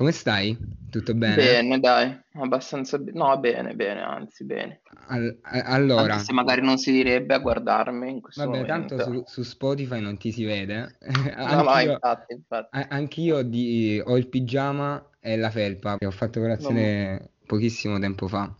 come 0.00 0.12
stai? 0.12 0.56
Tutto 0.90 1.12
bene? 1.12 1.34
Bene, 1.36 1.78
dai, 1.78 2.18
abbastanza 2.32 2.96
be- 2.96 3.12
No, 3.12 3.38
bene, 3.38 3.74
bene, 3.74 4.00
anzi, 4.00 4.44
bene. 4.44 4.80
Al- 5.08 5.38
a- 5.42 5.50
Anche 5.50 5.68
allora, 5.68 6.18
se 6.18 6.32
magari 6.32 6.62
non 6.62 6.78
si 6.78 6.90
direbbe 6.90 7.34
a 7.34 7.38
guardarmi 7.38 8.08
in 8.08 8.20
questo 8.22 8.48
vabbè, 8.48 8.64
tanto 8.64 8.96
momento. 8.96 9.24
su, 9.26 9.42
su 9.42 9.42
Spotify 9.42 10.00
non 10.00 10.16
ti 10.16 10.32
si 10.32 10.44
vede. 10.44 10.96
No, 11.36 11.62
no, 11.64 11.78
infatti, 11.80 12.32
infatti. 12.32 12.68
a- 12.78 12.86
anch'io 12.88 13.42
di- 13.42 14.00
ho 14.02 14.16
il 14.16 14.28
pigiama 14.28 15.06
e 15.20 15.36
la 15.36 15.50
felpa, 15.50 15.98
che 15.98 16.06
ho 16.06 16.10
fatto 16.10 16.38
Non- 16.38 16.48
colazione 16.48 17.32
pochissimo 17.44 17.98
tempo 17.98 18.26
fa. 18.26 18.50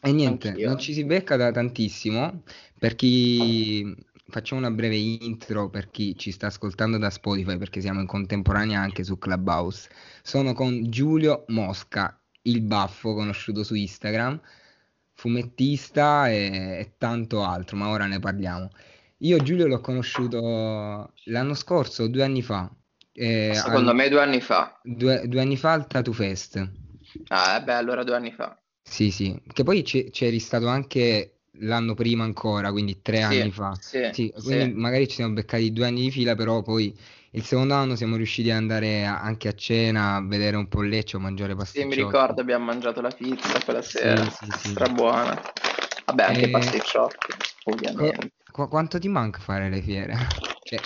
E 0.00 0.12
niente, 0.12 0.48
non 0.52 0.60
Anch'io. 0.60 0.76
ci 0.78 0.94
si 0.94 1.04
becca 1.04 1.36
da 1.36 1.50
tantissimo. 1.52 2.42
Per 2.78 2.94
chi 2.94 3.94
facciamo 4.30 4.60
una 4.60 4.70
breve 4.70 4.96
intro 4.96 5.68
per 5.68 5.90
chi 5.90 6.16
ci 6.16 6.30
sta 6.32 6.46
ascoltando 6.46 6.96
da 6.98 7.10
Spotify, 7.10 7.56
perché 7.58 7.80
siamo 7.80 8.00
in 8.00 8.06
contemporanea 8.06 8.80
anche 8.80 9.04
su 9.04 9.18
Clubhouse. 9.18 9.88
Sono 10.22 10.52
con 10.54 10.88
Giulio 10.90 11.44
Mosca, 11.48 12.18
il 12.42 12.62
baffo, 12.62 13.14
conosciuto 13.14 13.62
su 13.62 13.74
Instagram, 13.74 14.40
fumettista 15.12 16.28
e, 16.30 16.78
e 16.80 16.94
tanto 16.96 17.44
altro, 17.44 17.76
ma 17.76 17.88
ora 17.88 18.06
ne 18.06 18.18
parliamo. 18.18 18.70
Io 19.18 19.36
Giulio 19.42 19.66
l'ho 19.66 19.80
conosciuto 19.80 21.12
l'anno 21.24 21.54
scorso, 21.54 22.06
due 22.08 22.22
anni 22.22 22.42
fa, 22.42 22.70
eh, 23.12 23.52
Secondo 23.54 23.90
al- 23.90 23.96
me 23.96 24.08
due 24.08 24.22
anni 24.22 24.40
fa. 24.40 24.80
due, 24.82 25.28
due 25.28 25.40
anni 25.40 25.56
fa 25.58 25.72
al 25.72 25.86
Tattoo 25.86 26.14
Fest. 26.14 26.56
Ah, 27.28 27.56
eh 27.56 27.62
beh, 27.62 27.74
allora 27.74 28.02
due 28.02 28.14
anni 28.16 28.32
fa. 28.32 28.58
Sì, 28.82 29.10
sì, 29.10 29.40
che 29.52 29.62
poi 29.62 29.82
c'eri 29.82 30.38
stato 30.38 30.68
anche 30.68 31.39
l'anno 31.58 31.94
prima 31.94 32.24
ancora, 32.24 32.70
quindi 32.70 33.00
tre 33.02 33.18
Sì, 33.18 33.40
anni 33.40 33.50
fa. 33.50 33.74
sì, 33.80 34.10
Sì, 34.12 34.32
sì. 34.36 34.42
quindi 34.42 34.74
magari 34.74 35.08
ci 35.08 35.16
siamo 35.16 35.32
beccati 35.34 35.72
due 35.72 35.86
anni 35.86 36.02
di 36.02 36.10
fila, 36.10 36.34
però 36.34 36.62
poi 36.62 36.96
il 37.32 37.44
secondo 37.44 37.74
anno 37.74 37.96
siamo 37.96 38.16
riusciti 38.16 38.50
ad 38.50 38.56
andare 38.56 39.04
a- 39.06 39.20
anche 39.20 39.48
a 39.48 39.52
cena, 39.54 40.16
a 40.16 40.22
vedere 40.22 40.56
un 40.56 40.68
po' 40.68 40.82
Lecce, 40.82 41.16
a 41.16 41.20
mangiare 41.20 41.54
Sì, 41.54 41.56
mi 41.56 41.64
pasticciotti. 41.64 41.96
ricordo, 41.96 42.40
abbiamo 42.40 42.64
mangiato 42.64 43.00
la 43.00 43.10
pizza 43.10 43.60
quella 43.60 43.82
sera. 43.82 44.28
sì, 44.30 44.50
sì. 44.52 44.70
Strabuona. 44.70 45.40
Vabbè, 46.06 46.22
anche 46.24 46.44
i 46.46 46.48
E 46.48 46.50
pasticciotti, 46.50 47.32
co- 47.64 47.70
ovviamente. 47.70 48.32
qu- 48.50 48.68
quanto 48.68 48.98
ti 48.98 49.08
manca 49.08 49.38
fare 49.40 49.68
le 49.68 49.80
fiere? 49.80 50.14
Cioè, 50.64 50.80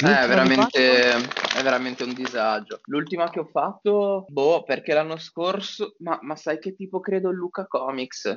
Eh, 0.00 0.06
hai 0.06 0.14
fatto? 0.16 0.28
veramente, 0.28 1.12
è 1.12 1.62
veramente 1.62 2.02
un 2.04 2.14
disagio. 2.14 2.80
L'ultima 2.86 3.30
che 3.30 3.40
ho 3.40 3.44
fatto, 3.44 4.24
boh, 4.28 4.62
perché 4.64 4.92
l'anno 4.92 5.16
scorso, 5.18 5.94
ma, 5.98 6.18
ma 6.22 6.36
sai 6.36 6.58
che 6.58 6.74
tipo 6.74 7.00
credo 7.00 7.30
Luca 7.30 7.66
Comics? 7.66 8.36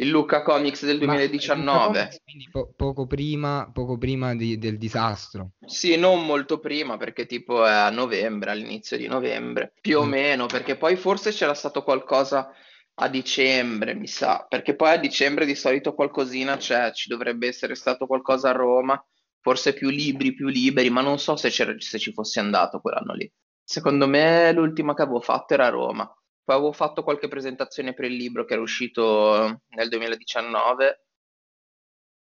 Il 0.00 0.08
Luca 0.08 0.42
Comics 0.42 0.84
del 0.84 0.96
Ma 0.98 1.12
Luca 1.12 1.16
2019. 1.18 1.92
Comics, 1.98 2.20
quindi 2.24 2.48
po- 2.50 2.72
poco 2.74 3.06
prima, 3.06 3.70
poco 3.72 3.98
prima 3.98 4.34
di- 4.34 4.56
del 4.58 4.78
disastro. 4.78 5.50
Sì, 5.66 5.96
non 5.96 6.24
molto 6.24 6.58
prima, 6.58 6.96
perché 6.96 7.26
tipo 7.26 7.64
è 7.66 7.70
a 7.70 7.90
novembre, 7.90 8.50
all'inizio 8.50 8.96
di 8.96 9.06
novembre, 9.06 9.74
più 9.80 9.98
o 9.98 10.04
Mm. 10.04 10.08
meno, 10.08 10.46
perché 10.46 10.76
poi 10.76 10.96
forse 10.96 11.30
c'era 11.32 11.54
stato 11.54 11.82
qualcosa 11.82 12.50
a 12.94 13.08
dicembre, 13.08 13.94
mi 13.94 14.06
sa, 14.06 14.46
perché 14.48 14.74
poi 14.74 14.90
a 14.92 14.96
dicembre 14.98 15.44
di 15.46 15.54
solito 15.54 15.94
qualcosina 15.94 16.56
c'è, 16.56 16.92
ci 16.92 17.08
dovrebbe 17.08 17.46
essere 17.48 17.74
stato 17.74 18.06
qualcosa 18.06 18.50
a 18.50 18.52
Roma, 18.52 19.02
forse 19.40 19.72
più 19.74 19.90
libri, 19.90 20.34
più 20.34 20.48
liberi, 20.48 20.90
ma 20.90 21.00
non 21.02 21.18
so 21.18 21.36
se 21.36 21.48
c'era- 21.50 21.74
se 21.78 21.98
ci 21.98 22.12
fossi 22.12 22.38
andato 22.38 22.80
quell'anno 22.80 23.14
lì. 23.14 23.30
Secondo 23.62 24.06
me 24.08 24.52
l'ultima 24.52 24.94
che 24.94 25.02
avevo 25.02 25.20
fatto 25.20 25.54
era 25.54 25.66
a 25.66 25.70
Roma. 25.70 26.14
Poi 26.44 26.56
avevo 26.56 26.72
fatto 26.72 27.02
qualche 27.02 27.28
presentazione 27.28 27.94
per 27.94 28.06
il 28.06 28.16
libro 28.16 28.44
che 28.44 28.54
era 28.54 28.62
uscito 28.62 29.62
nel 29.68 29.88
2019, 29.88 31.04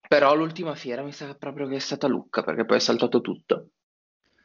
però 0.08 0.36
l'ultima 0.36 0.76
fiera 0.76 1.04
mi 1.04 1.12
sa 1.12 1.34
proprio 1.36 1.68
che 1.68 1.76
è 1.76 1.80
stata 1.80 2.08
Lucca, 2.08 2.44
perché 2.44 2.66
poi 2.66 2.78
è 2.78 2.80
saltato 2.80 3.22
tutto. 3.22 3.70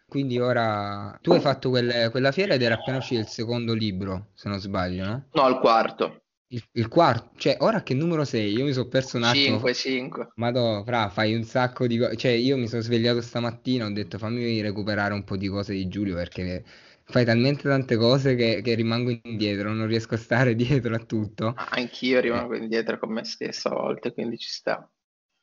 Quindi 0.06 0.40
ora 0.40 1.16
tu 1.22 1.30
hai 1.30 1.40
fatto 1.40 1.70
quelle- 1.70 2.10
quella 2.10 2.32
fiera 2.32 2.54
ed 2.54 2.62
era 2.62 2.74
appena 2.74 2.98
uscito 2.98 3.20
il 3.20 3.28
secondo 3.28 3.74
libro, 3.74 4.30
se 4.34 4.48
non 4.48 4.58
sbaglio, 4.58 5.04
no? 5.04 5.28
No, 5.32 5.42
al 5.42 5.60
quarto. 5.60 6.22
Il, 6.48 6.64
il 6.72 6.88
quarto, 6.88 7.30
cioè 7.36 7.58
ora 7.60 7.84
che 7.84 7.94
numero 7.94 8.24
sei? 8.24 8.52
Io 8.52 8.64
mi 8.64 8.72
sono 8.72 8.88
perso 8.88 9.18
un 9.18 9.22
attimo. 9.22 9.44
5, 9.44 9.72
5. 9.72 10.32
Madò, 10.34 10.82
fra, 10.82 11.08
fai 11.11 11.33
un 11.36 11.45
sacco 11.45 11.86
di 11.86 11.96
cose. 11.96 12.16
Cioè, 12.16 12.33
io 12.33 12.56
mi 12.56 12.66
sono 12.66 12.83
svegliato 12.83 13.20
stamattina, 13.20 13.86
ho 13.86 13.92
detto 13.92 14.18
fammi 14.18 14.61
recuperare 14.61 15.14
un 15.14 15.22
po' 15.22 15.36
di 15.36 15.46
cose 15.46 15.74
di 15.74 15.86
Giulio 15.86 16.16
perché 16.16 16.64
fai 17.10 17.24
talmente 17.24 17.62
tante 17.68 17.96
cose 17.96 18.34
che, 18.34 18.60
che 18.62 18.74
rimango 18.74 19.10
indietro, 19.22 19.72
non 19.72 19.86
riesco 19.86 20.14
a 20.14 20.18
stare 20.18 20.54
dietro 20.56 20.94
a 20.94 20.98
tutto. 21.04 21.56
Anch'io 21.70 22.18
Eh, 22.28 22.42
rimango 22.42 22.56
indietro 22.56 22.98
con 22.98 23.12
me 23.12 23.22
stesso 23.24 23.68
a 23.68 23.74
volte, 23.74 24.12
quindi 24.12 24.36
ci 24.36 24.48
sta. 24.50 24.90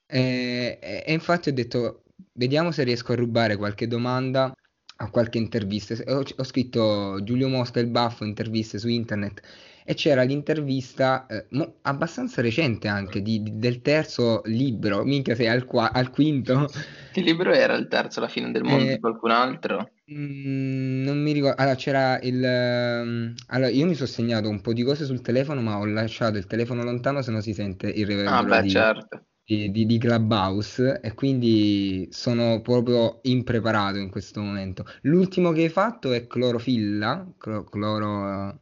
E, 0.10 0.80
e- 0.82 1.04
e 1.06 1.14
infatti 1.14 1.50
ho 1.50 1.54
detto, 1.54 2.04
vediamo 2.34 2.72
se 2.72 2.84
riesco 2.84 3.12
a 3.14 3.16
rubare 3.16 3.58
qualche 3.58 3.88
domanda 3.88 4.54
a 5.00 5.10
qualche 5.10 5.38
intervista. 5.38 5.94
Ho, 6.14 6.24
ho 6.38 6.44
scritto 6.44 7.22
Giulio 7.24 7.48
Mosca 7.50 7.80
il 7.80 7.88
baffo, 7.88 8.24
interviste 8.24 8.80
su 8.80 8.88
internet 8.88 9.42
e 9.86 9.94
c'era 9.94 10.24
l'intervista 10.24 11.26
eh, 11.28 11.46
mo- 11.52 11.76
abbastanza 11.82 12.42
recente 12.42 12.88
anche 12.88 13.22
di- 13.22 13.42
di- 13.44 13.58
del 13.60 13.82
terzo 13.82 14.42
libro, 14.46 15.04
minchia 15.04 15.36
sei 15.36 15.48
al, 15.48 15.66
qua- 15.66 15.92
al 15.92 16.10
quinto. 16.10 16.68
Che 17.10 17.20
libro 17.20 17.52
era 17.52 17.74
il 17.76 17.90
terzo, 17.90 18.22
La 18.22 18.30
fine 18.30 18.50
del 18.54 18.64
mondo 18.64 18.94
di 18.94 18.98
Eh, 18.98 19.02
qualcun 19.02 19.32
altro? 19.32 19.92
mm, 20.10 20.97
mi 21.28 21.34
ricordo. 21.34 21.62
Allora, 21.62 21.76
c'era 21.76 22.20
il... 22.22 22.44
ehm, 22.44 23.34
Allora, 23.48 23.70
io 23.70 23.86
mi 23.86 23.94
sono 23.96 24.08
segnato 24.08 24.50
un 24.50 24.62
po' 24.62 24.74
di 24.74 24.84
cose 24.84 25.06
sul 25.06 25.22
telefono, 25.22 25.62
ma 25.62 25.78
ho 25.78 25.86
lasciato 25.86 26.38
il 26.38 26.48
telefono 26.48 26.84
lontano 26.84 27.22
se 27.22 27.32
no 27.32 27.42
si 27.42 27.54
sente 27.54 27.88
il 27.90 28.06
Ah, 28.26 28.44
riverbero 28.44 28.44
beh, 28.44 28.66
di 28.66 28.68
certo. 28.68 29.26
di, 29.46 29.72
di- 29.72 29.86
di 29.86 29.98
Clubhouse 29.98 31.00
e 31.02 31.14
quindi 31.14 32.08
sono 32.12 32.62
proprio 32.62 33.20
impreparato 33.24 33.98
in 33.98 34.10
questo 34.10 34.42
momento. 34.42 34.86
L'ultimo 35.04 35.52
che 35.54 35.64
hai 35.64 35.70
fatto 35.70 36.12
è 36.14 36.28
Clorofilla, 36.28 37.34
clo- 37.38 37.64
cloro... 37.64 38.60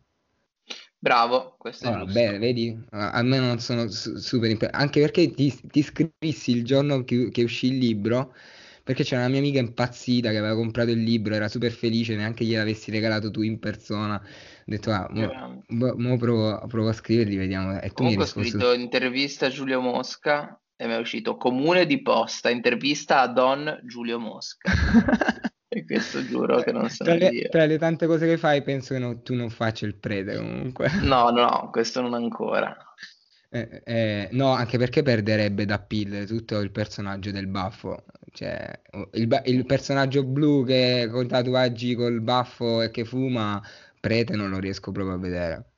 Bravo, 1.00 1.56
questo 1.58 1.88
è 1.88 1.90
Ah, 1.90 1.94
giusto. 1.94 2.06
bene, 2.06 2.40
vedi? 2.40 2.76
Almeno 2.92 3.46
non 3.48 3.60
sono 3.60 3.88
su- 3.90 4.16
super 4.18 4.50
impreparato, 4.50 4.84
anche 4.84 5.02
perché 5.02 5.30
ti, 5.32 5.54
ti 5.68 5.82
scrissi 5.84 6.52
il 6.52 6.64
giorno 6.66 7.04
che, 7.04 7.30
che 7.30 7.44
uscì 7.44 7.68
il 7.68 7.78
libro, 7.78 8.34
perché 8.86 9.04
c'era 9.04 9.22
una 9.22 9.30
mia 9.30 9.40
amica 9.40 9.58
impazzita 9.58 10.30
che 10.30 10.38
aveva 10.38 10.54
comprato 10.54 10.92
il 10.92 11.02
libro, 11.02 11.34
era 11.34 11.48
super 11.48 11.72
felice, 11.72 12.16
neanche 12.16 12.46
gliel'avessi 12.46 12.92
regalato 12.92 13.32
tu 13.32 13.42
in 13.42 13.58
persona. 13.58 14.16
Ho 14.16 14.64
detto, 14.64 14.92
ah, 14.92 15.10
mo, 15.70 15.94
mo- 15.98 16.18
provo, 16.18 16.64
provo 16.68 16.90
a 16.90 16.94
scriverli, 16.94 17.36
vediamo. 17.36 17.80
E 17.80 17.88
tu 17.88 17.96
Comunque 17.96 18.22
ho 18.22 18.26
risposto... 18.26 18.50
scritto 18.60 18.74
intervista 18.74 19.48
a 19.48 19.50
Giulio 19.50 19.82
Mosca 19.82 20.62
e 20.76 20.86
mi 20.86 20.94
è 20.94 20.98
uscito 20.98 21.36
comune 21.36 21.88
di 21.88 22.00
posta, 22.04 22.52
intervista 22.52 23.22
a 23.22 23.28
Don 23.28 23.82
Giulio 23.86 24.20
Mosca. 24.20 24.72
E 25.68 25.84
questo 25.84 26.24
giuro 26.26 26.62
che 26.62 26.72
non 26.72 26.90
sono 26.90 27.10
Tra 27.10 27.20
le, 27.20 27.34
io. 27.34 27.50
tra 27.50 27.66
le 27.66 27.78
tante 27.78 28.06
cose 28.08 28.28
che 28.28 28.38
fai, 28.38 28.62
penso 28.64 28.94
che 28.94 29.00
no- 29.00 29.22
tu 29.22 29.34
non 29.34 29.50
faccia 29.50 29.86
il 29.86 29.96
prete 29.98 30.38
comunque. 30.38 30.90
No, 31.02 31.32
no, 31.32 31.70
questo 31.70 32.00
non 32.00 32.14
ancora. 32.14 32.78
Eh, 33.56 33.82
eh, 33.86 34.30
no, 34.34 34.52
anche 34.52 34.78
perché 34.78 35.02
perderebbe 35.02 35.64
da 35.66 35.76
appeal 35.76 36.26
tutto 36.28 36.60
il 36.60 36.72
personaggio 36.72 37.32
del 37.32 37.48
baffo. 37.48 38.04
Cioè, 38.34 38.82
il, 39.14 39.42
il 39.46 39.66
personaggio 39.66 40.26
blu 40.26 40.66
che 40.66 41.08
con 41.10 41.26
tatuaggi 41.28 41.96
col 41.96 42.20
baffo 42.22 42.82
e 42.82 42.92
che 42.92 43.06
fuma, 43.06 43.62
prete 44.02 44.36
non 44.36 44.50
lo 44.50 44.60
riesco 44.60 44.92
proprio 44.92 45.16
a 45.16 45.20
vedere. 45.20 45.72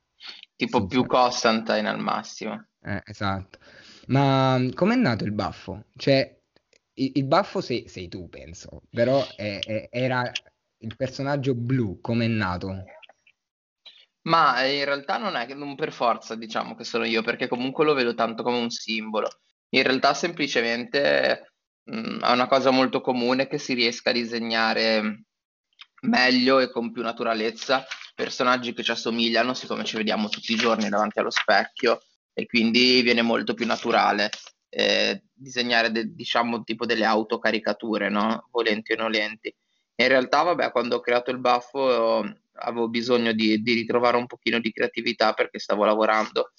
Tipo 0.55 0.88
più 0.88 1.01
Sincer- 1.01 1.05
Constantine 1.05 1.88
al 1.88 1.99
massimo. 1.99 2.65
eh, 2.81 3.01
esatto. 3.05 3.59
Ma 4.07 4.57
mm, 4.57 4.71
com'è 4.71 4.95
nato 4.95 5.23
il 5.23 5.31
baffo? 5.33 5.85
Cioè, 5.95 6.35
il, 6.94 7.11
il 7.15 7.25
baffo 7.25 7.61
sei, 7.61 7.88
sei 7.88 8.07
tu, 8.07 8.27
penso, 8.29 8.83
però 8.89 9.35
è- 9.35 9.63
è- 9.63 9.89
era 9.91 10.31
il 10.79 10.95
personaggio 10.95 11.53
blu, 11.55 11.99
com'è 12.01 12.27
nato? 12.27 12.94
Ma 14.27 14.63
eh, 14.63 14.77
in 14.79 14.85
realtà 14.85 15.17
non 15.17 15.35
è 15.35 15.45
che 15.45 15.53
non 15.53 15.75
per 15.75 15.91
forza 15.91 16.35
diciamo 16.35 16.75
che 16.75 16.83
sono 16.83 17.05
io, 17.05 17.21
perché 17.21 17.47
comunque 17.47 17.85
lo 17.85 17.93
vedo 17.93 18.13
tanto 18.13 18.43
come 18.43 18.57
un 18.57 18.69
simbolo. 18.69 19.29
In 19.69 19.83
realtà 19.83 20.13
semplicemente 20.13 21.53
mh, 21.83 22.19
è 22.19 22.31
una 22.31 22.47
cosa 22.47 22.71
molto 22.71 23.01
comune 23.01 23.47
che 23.47 23.57
si 23.57 23.73
riesca 23.73 24.09
a 24.09 24.13
disegnare 24.13 25.23
meglio 26.01 26.59
e 26.59 26.69
con 26.71 26.91
più 26.91 27.01
naturalezza 27.01 27.85
personaggi 28.15 28.73
che 28.73 28.83
ci 28.83 28.91
assomigliano, 28.91 29.53
siccome 29.53 29.83
ci 29.85 29.95
vediamo 29.95 30.30
tutti 30.30 30.53
i 30.53 30.56
giorni 30.57 30.89
davanti 30.89 31.19
allo 31.19 31.30
specchio 31.30 32.01
e 32.33 32.45
quindi 32.45 33.01
viene 33.01 33.21
molto 33.21 33.53
più 33.53 33.65
naturale 33.65 34.30
eh, 34.69 35.23
disegnare 35.33 35.91
de- 35.91 36.13
diciamo 36.13 36.63
tipo 36.63 36.85
delle 36.85 37.06
autocaricature, 37.06 38.09
no? 38.09 38.47
Volenti 38.51 38.94
o 38.94 38.95
nolenti. 38.97 39.53
In 40.00 40.07
realtà, 40.07 40.44
vabbè, 40.44 40.71
quando 40.71 40.97
ho 40.97 41.00
creato 41.00 41.31
il 41.31 41.39
baffo 41.39 42.23
avevo 42.59 42.89
bisogno 42.89 43.33
di, 43.33 43.62
di 43.62 43.74
ritrovare 43.74 44.18
un 44.18 44.25
pochino 44.25 44.59
di 44.59 44.71
creatività 44.71 45.33
perché 45.33 45.59
stavo 45.59 45.86
lavorando 45.86 46.51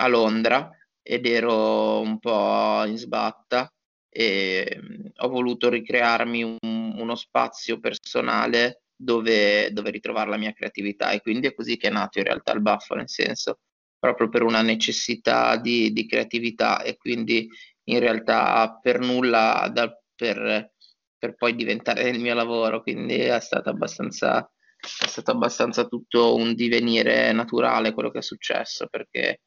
a 0.00 0.06
Londra 0.08 0.70
ed 1.02 1.26
ero 1.26 2.00
un 2.00 2.18
po' 2.18 2.84
in 2.86 2.96
sbatta 2.96 3.72
e 4.08 4.78
mm, 4.80 5.06
ho 5.16 5.28
voluto 5.28 5.68
ricrearmi 5.68 6.42
un- 6.42 6.94
uno 6.98 7.14
spazio 7.14 7.78
personale 7.80 8.82
dove, 8.94 9.72
dove 9.72 9.90
ritrovare 9.90 10.30
la 10.30 10.36
mia 10.36 10.52
creatività 10.52 11.10
e 11.12 11.20
quindi 11.20 11.46
è 11.48 11.54
così 11.54 11.76
che 11.76 11.88
è 11.88 11.90
nato 11.90 12.18
in 12.18 12.24
realtà 12.24 12.52
il 12.52 12.60
baffo, 12.62 12.94
nel 12.94 13.08
senso 13.08 13.60
proprio 13.98 14.28
per 14.28 14.42
una 14.42 14.62
necessità 14.62 15.56
di, 15.56 15.92
di 15.92 16.06
creatività 16.06 16.82
e 16.82 16.96
quindi 16.96 17.48
in 17.84 17.98
realtà 18.00 18.78
per 18.80 19.00
nulla 19.00 19.70
da- 19.72 19.92
per, 20.14 20.72
per 21.16 21.34
poi 21.36 21.54
diventare 21.54 22.08
il 22.08 22.20
mio 22.20 22.34
lavoro, 22.34 22.82
quindi 22.82 23.14
è 23.14 23.40
stato 23.40 23.70
abbastanza 23.70 24.50
è 24.80 25.06
stato 25.06 25.30
abbastanza 25.30 25.86
tutto 25.86 26.34
un 26.34 26.54
divenire 26.54 27.32
naturale 27.32 27.92
quello 27.92 28.10
che 28.10 28.18
è 28.18 28.22
successo, 28.22 28.86
perché 28.88 29.40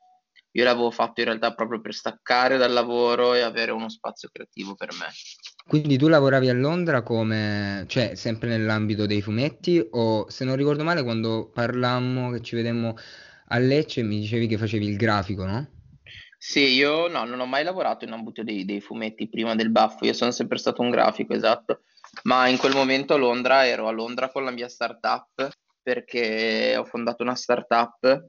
io 0.54 0.64
l'avevo 0.66 0.92
fatto 0.92 1.22
in 1.22 1.28
realtà 1.28 1.54
proprio 1.54 1.80
per 1.80 1.94
staccare 1.94 2.58
dal 2.58 2.74
lavoro 2.74 3.34
e 3.34 3.42
avere 3.42 3.72
uno 3.72 3.90
spazio 3.90 4.30
creativo 4.32 4.76
per 4.76 4.90
me. 5.00 5.08
Quindi 5.66 5.98
tu 5.98 6.08
lavoravi 6.08 6.50
a 6.50 6.54
Londra 6.54 7.04
come, 7.04 7.86
cioè, 7.88 8.16
sempre 8.16 8.50
nell'ambito 8.50 9.06
dei 9.06 9.22
fumetti 9.22 9.86
o 9.92 10.30
se 10.30 10.44
non 10.44 10.58
ricordo 10.58 10.84
male 10.84 11.04
quando 11.04 11.50
parlammo 11.54 12.32
che 12.32 12.42
ci 12.42 12.56
vedemmo 12.56 12.96
a 13.48 13.58
Lecce 13.58 14.04
mi 14.04 14.20
dicevi 14.20 14.48
che 14.48 14.58
facevi 14.58 14.86
il 14.86 14.98
grafico, 14.98 15.46
no? 15.46 15.80
Sì, 16.38 16.74
io 16.74 17.08
no, 17.08 17.24
non 17.24 17.40
ho 17.40 17.46
mai 17.46 17.64
lavorato 17.64 18.04
in 18.04 18.12
ambito 18.12 18.44
dei, 18.44 18.66
dei 18.66 18.82
fumetti 18.82 19.30
prima 19.30 19.56
del 19.56 19.70
baffo, 19.70 20.06
io 20.06 20.14
sono 20.14 20.32
sempre 20.32 20.58
stato 20.58 20.82
un 20.82 20.90
grafico, 20.90 21.34
esatto, 21.34 21.84
ma 22.24 22.48
in 22.48 22.58
quel 22.58 22.74
momento 22.74 23.14
a 23.14 23.18
Londra 23.18 23.66
ero 23.66 23.88
a 23.88 23.92
Londra 23.92 24.30
con 24.30 24.44
la 24.44 24.52
mia 24.52 24.68
startup 24.68 25.50
perché 25.82 26.76
ho 26.78 26.84
fondato 26.84 27.24
una 27.24 27.36
startup 27.36 28.26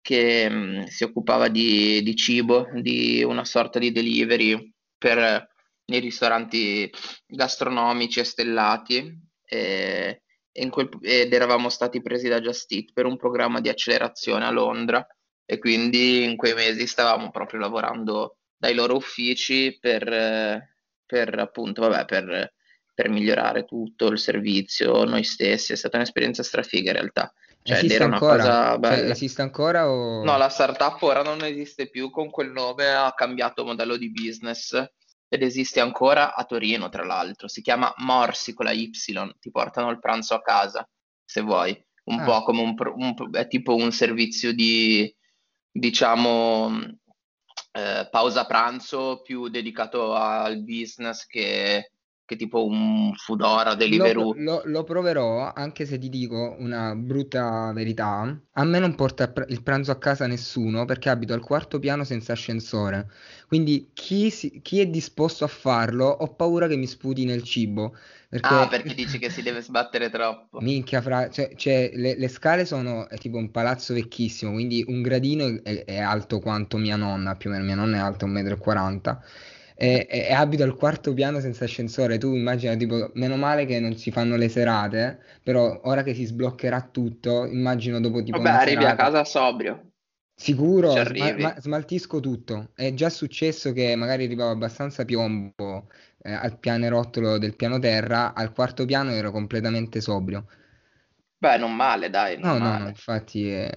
che 0.00 0.48
mh, 0.48 0.54
mm, 0.54 0.82
si 0.84 1.04
occupava 1.04 1.48
di, 1.48 2.02
di 2.02 2.14
cibo, 2.16 2.68
di 2.74 3.22
una 3.22 3.44
sorta 3.44 3.78
di 3.78 3.92
delivery 3.92 4.72
per 4.96 5.48
i 5.86 5.98
ristoranti 5.98 6.90
gastronomici 7.26 8.20
e 8.20 8.24
stellati 8.24 9.18
e, 9.44 10.22
e 10.50 10.68
quel, 10.68 10.88
ed 11.02 11.32
eravamo 11.32 11.68
stati 11.68 12.00
presi 12.00 12.28
da 12.28 12.40
Just 12.40 12.70
Eat 12.72 12.92
per 12.92 13.06
un 13.06 13.16
programma 13.16 13.60
di 13.60 13.68
accelerazione 13.68 14.44
a 14.44 14.50
Londra 14.50 15.06
e 15.46 15.58
quindi 15.58 16.24
in 16.24 16.36
quei 16.36 16.54
mesi 16.54 16.86
stavamo 16.86 17.30
proprio 17.30 17.60
lavorando 17.60 18.36
dai 18.56 18.74
loro 18.74 18.96
uffici 18.96 19.76
per, 19.78 20.68
per 21.04 21.38
appunto, 21.38 21.82
vabbè, 21.82 22.04
per, 22.06 22.52
per 22.94 23.08
migliorare 23.08 23.64
tutto 23.64 24.06
il 24.06 24.18
servizio, 24.18 25.04
noi 25.04 25.24
stessi. 25.24 25.72
È 25.72 25.76
stata 25.76 25.96
un'esperienza 25.96 26.42
strafiga 26.42 26.90
in 26.90 26.96
realtà. 26.96 27.32
Cioè, 27.62 27.78
esiste 27.78 27.94
era 27.94 28.04
ancora? 28.04 28.34
Una 28.34 28.42
cosa 28.42 28.68
cioè, 28.68 28.78
bella. 28.78 28.96
Cioè, 28.96 29.10
esiste 29.10 29.42
ancora 29.42 29.90
o... 29.90 30.24
No, 30.24 30.36
la 30.36 30.48
startup 30.48 31.02
ora 31.02 31.22
non 31.22 31.42
esiste 31.42 31.88
più 31.88 32.10
con 32.10 32.30
quel 32.30 32.52
nome, 32.52 32.88
ha 32.88 33.12
cambiato 33.14 33.64
modello 33.64 33.96
di 33.96 34.12
business 34.12 34.74
ed 35.28 35.42
esiste 35.42 35.80
ancora 35.80 36.34
a 36.34 36.44
Torino, 36.44 36.88
tra 36.88 37.04
l'altro. 37.04 37.48
Si 37.48 37.62
chiama 37.62 37.92
Morsi 37.98 38.54
con 38.54 38.66
la 38.66 38.72
Y, 38.72 38.90
ti 38.90 39.50
portano 39.50 39.90
il 39.90 39.98
pranzo 39.98 40.34
a 40.34 40.42
casa, 40.42 40.88
se 41.24 41.40
vuoi. 41.40 41.76
Un 42.04 42.20
ah. 42.20 42.24
po' 42.24 42.42
come 42.42 42.60
un, 42.60 42.74
un, 42.78 43.30
è 43.32 43.48
tipo 43.48 43.74
un 43.74 43.90
servizio 43.90 44.52
di, 44.52 45.12
diciamo, 45.72 46.78
eh, 47.72 48.08
pausa 48.10 48.44
pranzo 48.44 49.22
più 49.22 49.48
dedicato 49.48 50.14
al 50.14 50.62
business 50.62 51.26
che 51.26 51.92
che 52.26 52.36
tipo 52.36 52.64
un 52.64 53.12
Foodora, 53.14 53.74
Deliveroo. 53.74 54.32
Lo, 54.34 54.42
lo, 54.42 54.62
lo, 54.64 54.84
proverò, 54.84 55.52
anche 55.52 55.84
se 55.84 55.98
ti 55.98 56.08
dico 56.08 56.56
una 56.58 56.94
brutta 56.94 57.70
verità. 57.74 58.40
A 58.52 58.64
me 58.64 58.78
non 58.78 58.94
porta 58.94 59.30
il 59.48 59.62
pranzo 59.62 59.90
a 59.90 59.98
casa 59.98 60.26
nessuno 60.26 60.86
perché 60.86 61.10
abito 61.10 61.34
al 61.34 61.42
quarto 61.42 61.78
piano 61.78 62.02
senza 62.04 62.32
ascensore. 62.32 63.10
Quindi 63.46 63.90
chi, 63.92 64.30
si, 64.30 64.60
chi 64.62 64.80
è 64.80 64.86
disposto 64.86 65.44
a 65.44 65.48
farlo, 65.48 66.06
ho 66.06 66.34
paura 66.34 66.66
che 66.66 66.76
mi 66.76 66.86
sputi 66.86 67.26
nel 67.26 67.42
cibo. 67.42 67.94
Perché... 68.26 68.48
Ah, 68.48 68.68
perché 68.68 68.94
dici 68.94 69.18
che 69.18 69.28
si 69.28 69.42
deve 69.42 69.60
sbattere 69.62 70.08
troppo. 70.08 70.60
Minchia, 70.60 71.02
fra... 71.02 71.28
cioè, 71.28 71.52
cioè, 71.56 71.90
le, 71.94 72.16
le, 72.16 72.28
scale 72.28 72.64
sono 72.64 73.06
tipo 73.18 73.36
un 73.36 73.50
palazzo 73.50 73.92
vecchissimo, 73.92 74.52
quindi 74.52 74.82
un 74.88 75.02
gradino 75.02 75.60
è, 75.62 75.84
è 75.84 75.98
alto 75.98 76.40
quanto 76.40 76.78
mia 76.78 76.96
nonna, 76.96 77.36
più 77.36 77.50
o 77.50 77.52
meno 77.52 77.64
mia 77.64 77.74
nonna 77.74 77.98
è 77.98 78.00
alta 78.00 78.26
1,40 78.26 79.12
m 79.12 79.20
e, 79.74 80.06
e, 80.08 80.32
abito 80.32 80.62
al 80.62 80.76
quarto 80.76 81.12
piano 81.12 81.40
senza 81.40 81.64
ascensore. 81.64 82.18
Tu 82.18 82.34
immagina, 82.34 82.76
tipo, 82.76 83.10
meno 83.14 83.36
male 83.36 83.66
che 83.66 83.80
non 83.80 83.96
si 83.96 84.10
fanno 84.10 84.36
le 84.36 84.48
serate, 84.48 85.20
però 85.42 85.80
ora 85.84 86.02
che 86.02 86.14
si 86.14 86.24
sbloccherà 86.24 86.88
tutto, 86.90 87.44
immagino 87.46 88.00
dopo 88.00 88.22
tipo. 88.22 88.38
Vabbè, 88.38 88.50
arrivi 88.50 88.80
serata, 88.80 89.02
a 89.02 89.06
casa 89.06 89.24
sobrio. 89.24 89.88
Sicuro, 90.36 90.90
sma- 90.90 91.36
ma- 91.38 91.54
smaltisco 91.58 92.20
tutto. 92.20 92.70
È 92.74 92.92
già 92.92 93.08
successo 93.08 93.72
che 93.72 93.94
magari 93.94 94.24
arrivavo 94.24 94.50
abbastanza 94.50 95.04
piombo 95.04 95.88
eh, 96.22 96.32
al 96.32 96.58
pianerottolo 96.58 97.38
del 97.38 97.54
piano 97.54 97.78
terra, 97.78 98.34
al 98.34 98.52
quarto 98.52 98.84
piano 98.84 99.10
ero 99.10 99.30
completamente 99.30 100.00
sobrio. 100.00 100.46
Beh, 101.38 101.58
non 101.58 101.74
male, 101.74 102.10
dai. 102.10 102.38
Non 102.38 102.58
no, 102.58 102.58
male. 102.58 102.78
no, 102.78 102.82
no, 102.84 102.88
infatti. 102.88 103.52
Eh... 103.52 103.70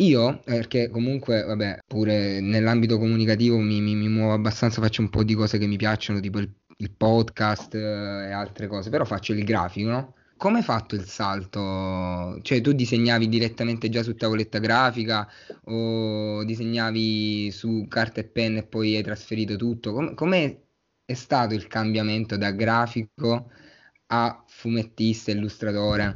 Io, 0.00 0.40
perché 0.44 0.88
comunque, 0.90 1.42
vabbè, 1.42 1.80
pure 1.86 2.40
nell'ambito 2.40 2.98
comunicativo 2.98 3.58
mi, 3.58 3.80
mi, 3.80 3.96
mi, 3.96 4.08
muovo 4.08 4.32
abbastanza, 4.32 4.80
faccio 4.80 5.02
un 5.02 5.10
po' 5.10 5.24
di 5.24 5.34
cose 5.34 5.58
che 5.58 5.66
mi 5.66 5.76
piacciono, 5.76 6.20
tipo 6.20 6.38
il, 6.38 6.48
il 6.76 6.92
podcast 6.92 7.74
eh, 7.74 8.28
e 8.28 8.30
altre 8.30 8.68
cose, 8.68 8.90
però 8.90 9.04
faccio 9.04 9.32
il 9.32 9.42
grafico, 9.42 9.88
no? 9.88 10.14
Come 10.36 10.58
hai 10.58 10.62
fatto 10.62 10.94
il 10.94 11.04
salto? 11.04 12.38
Cioè, 12.42 12.60
tu 12.60 12.72
disegnavi 12.72 13.28
direttamente 13.28 13.88
già 13.88 14.04
su 14.04 14.14
tavoletta 14.14 14.60
grafica 14.60 15.28
o 15.64 16.44
disegnavi 16.44 17.50
su 17.50 17.86
carta 17.88 18.20
e 18.20 18.24
penna 18.24 18.60
e 18.60 18.66
poi 18.66 18.94
hai 18.94 19.02
trasferito 19.02 19.56
tutto? 19.56 19.92
Com- 19.92 20.14
com'è 20.14 20.56
è 21.04 21.14
stato 21.14 21.54
il 21.54 21.66
cambiamento 21.66 22.36
da 22.36 22.52
grafico 22.52 23.50
a 24.06 24.44
fumettista, 24.46 25.32
illustratore? 25.32 26.14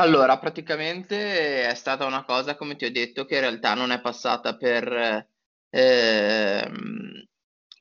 Allora, 0.00 0.38
praticamente 0.38 1.68
è 1.68 1.74
stata 1.74 2.06
una 2.06 2.24
cosa, 2.24 2.56
come 2.56 2.76
ti 2.76 2.84
ho 2.86 2.90
detto, 2.92 3.24
che 3.24 3.34
in 3.34 3.40
realtà 3.42 3.74
non 3.74 3.90
è 3.90 4.00
passata 4.00 4.56
per 4.56 5.26
ehm, 5.70 7.24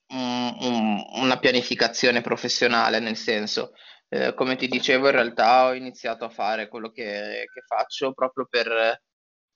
un- 0.10 0.58
un- 0.62 1.04
una 1.22 1.40
pianificazione 1.40 2.22
professionale, 2.22 3.00
nel 3.00 3.16
senso, 3.16 3.74
eh, 4.10 4.34
come 4.34 4.56
ti 4.56 4.68
dicevo, 4.68 5.06
in 5.08 5.14
realtà 5.14 5.66
ho 5.68 5.74
iniziato 5.74 6.26
a 6.26 6.30
fare 6.30 6.68
quello 6.68 6.92
che, 6.92 7.46
che 7.54 7.62
faccio 7.68 8.14
proprio 8.14 8.48
per 8.50 9.02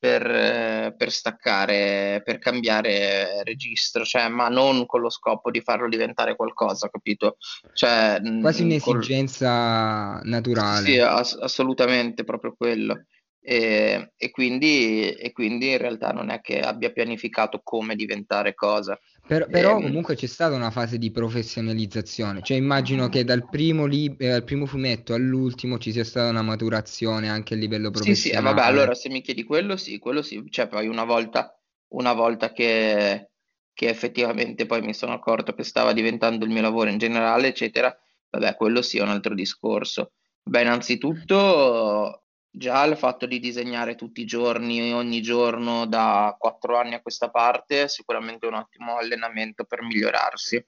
per, 0.03 0.95
per 0.97 1.11
staccare, 1.13 2.21
per 2.25 2.37
cambiare 2.37 3.41
registro, 3.45 4.03
cioè, 4.03 4.27
ma 4.27 4.49
non 4.49 4.85
con 4.85 4.99
lo 4.99 5.09
scopo 5.09 5.49
di 5.49 5.61
farlo 5.61 5.87
diventare 5.87 6.35
qualcosa, 6.35 6.89
capito? 6.89 7.37
Cioè, 7.71 8.19
Quasi 8.41 8.63
un'esigenza 8.63 10.19
col... 10.19 10.29
naturale. 10.29 10.85
Sì, 10.85 10.99
ass- 10.99 11.37
assolutamente, 11.39 12.25
proprio 12.25 12.53
quello. 12.53 13.05
E, 13.45 14.13
e, 14.15 14.31
quindi, 14.31 15.11
e 15.11 15.33
quindi 15.33 15.71
in 15.71 15.77
realtà 15.77 16.13
non 16.13 16.29
è 16.29 16.39
che 16.39 16.61
abbia 16.61 16.93
pianificato 16.93 17.59
come 17.61 17.93
diventare 17.93 18.53
cosa. 18.53 18.97
Per, 19.27 19.49
però 19.49 19.75
ehm, 19.75 19.81
comunque 19.81 20.15
c'è 20.15 20.27
stata 20.27 20.55
una 20.55 20.71
fase 20.71 20.97
di 20.97 21.11
professionalizzazione, 21.11 22.41
cioè 22.41 22.55
immagino 22.55 23.09
che 23.09 23.25
dal 23.25 23.49
primo, 23.49 23.85
lib- 23.85 24.21
eh, 24.21 24.29
dal 24.29 24.45
primo 24.45 24.65
fumetto 24.65 25.13
all'ultimo 25.13 25.77
ci 25.77 25.91
sia 25.91 26.05
stata 26.05 26.29
una 26.29 26.41
maturazione 26.41 27.27
anche 27.27 27.53
a 27.53 27.57
livello 27.57 27.91
professionale. 27.91 28.21
Sì, 28.21 28.29
sì, 28.29 28.41
vabbè, 28.41 28.61
allora 28.61 28.93
se 28.95 29.09
mi 29.09 29.21
chiedi 29.21 29.43
quello 29.43 29.75
sì, 29.75 29.99
quello 29.99 30.21
sì, 30.21 30.41
cioè 30.49 30.67
poi 30.69 30.87
una 30.87 31.03
volta, 31.03 31.53
una 31.89 32.13
volta 32.13 32.53
che, 32.53 33.31
che 33.73 33.89
effettivamente 33.89 34.65
poi 34.65 34.81
mi 34.81 34.93
sono 34.93 35.11
accorto 35.11 35.53
che 35.53 35.63
stava 35.63 35.91
diventando 35.91 36.45
il 36.45 36.51
mio 36.51 36.61
lavoro 36.61 36.89
in 36.89 36.97
generale, 36.97 37.47
eccetera, 37.49 37.93
vabbè, 38.29 38.55
quello 38.55 38.81
sì 38.81 38.99
è 38.99 39.01
un 39.01 39.09
altro 39.09 39.33
discorso. 39.35 40.13
Beh, 40.43 40.61
innanzitutto 40.61 42.22
Già 42.55 42.83
il 42.83 42.95
fatto 42.97 43.25
di 43.25 43.39
disegnare 43.39 43.95
tutti 43.95 44.21
i 44.21 44.25
giorni, 44.25 44.93
ogni 44.93 45.23
giorno 45.23 45.87
da 45.87 46.35
quattro 46.37 46.77
anni 46.77 46.93
a 46.93 47.01
questa 47.01 47.31
parte, 47.31 47.83
è 47.83 47.87
sicuramente 47.87 48.45
un 48.45 48.53
ottimo 48.53 48.97
allenamento 48.97 49.63
per 49.63 49.81
migliorarsi, 49.81 50.63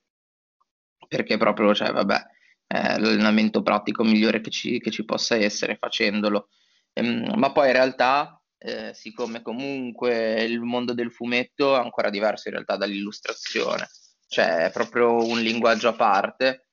perché 1.07 1.37
proprio, 1.37 1.75
cioè, 1.75 1.91
vabbè, 1.91 2.25
è 2.65 2.97
l'allenamento 2.97 3.61
pratico 3.61 4.03
migliore 4.03 4.41
che 4.41 4.49
ci, 4.49 4.79
che 4.79 4.89
ci 4.89 5.05
possa 5.05 5.35
essere 5.35 5.75
facendolo. 5.75 6.49
Ehm, 6.93 7.33
ma 7.37 7.51
poi 7.51 7.67
in 7.67 7.73
realtà, 7.73 8.41
eh, 8.57 8.91
siccome 8.95 9.43
comunque 9.43 10.41
il 10.41 10.59
mondo 10.61 10.95
del 10.95 11.11
fumetto 11.11 11.75
è 11.75 11.79
ancora 11.79 12.09
diverso 12.09 12.47
in 12.47 12.55
realtà 12.55 12.77
dall'illustrazione, 12.77 13.87
cioè 14.27 14.65
è 14.65 14.71
proprio 14.71 15.23
un 15.23 15.39
linguaggio 15.39 15.89
a 15.89 15.93
parte 15.93 16.64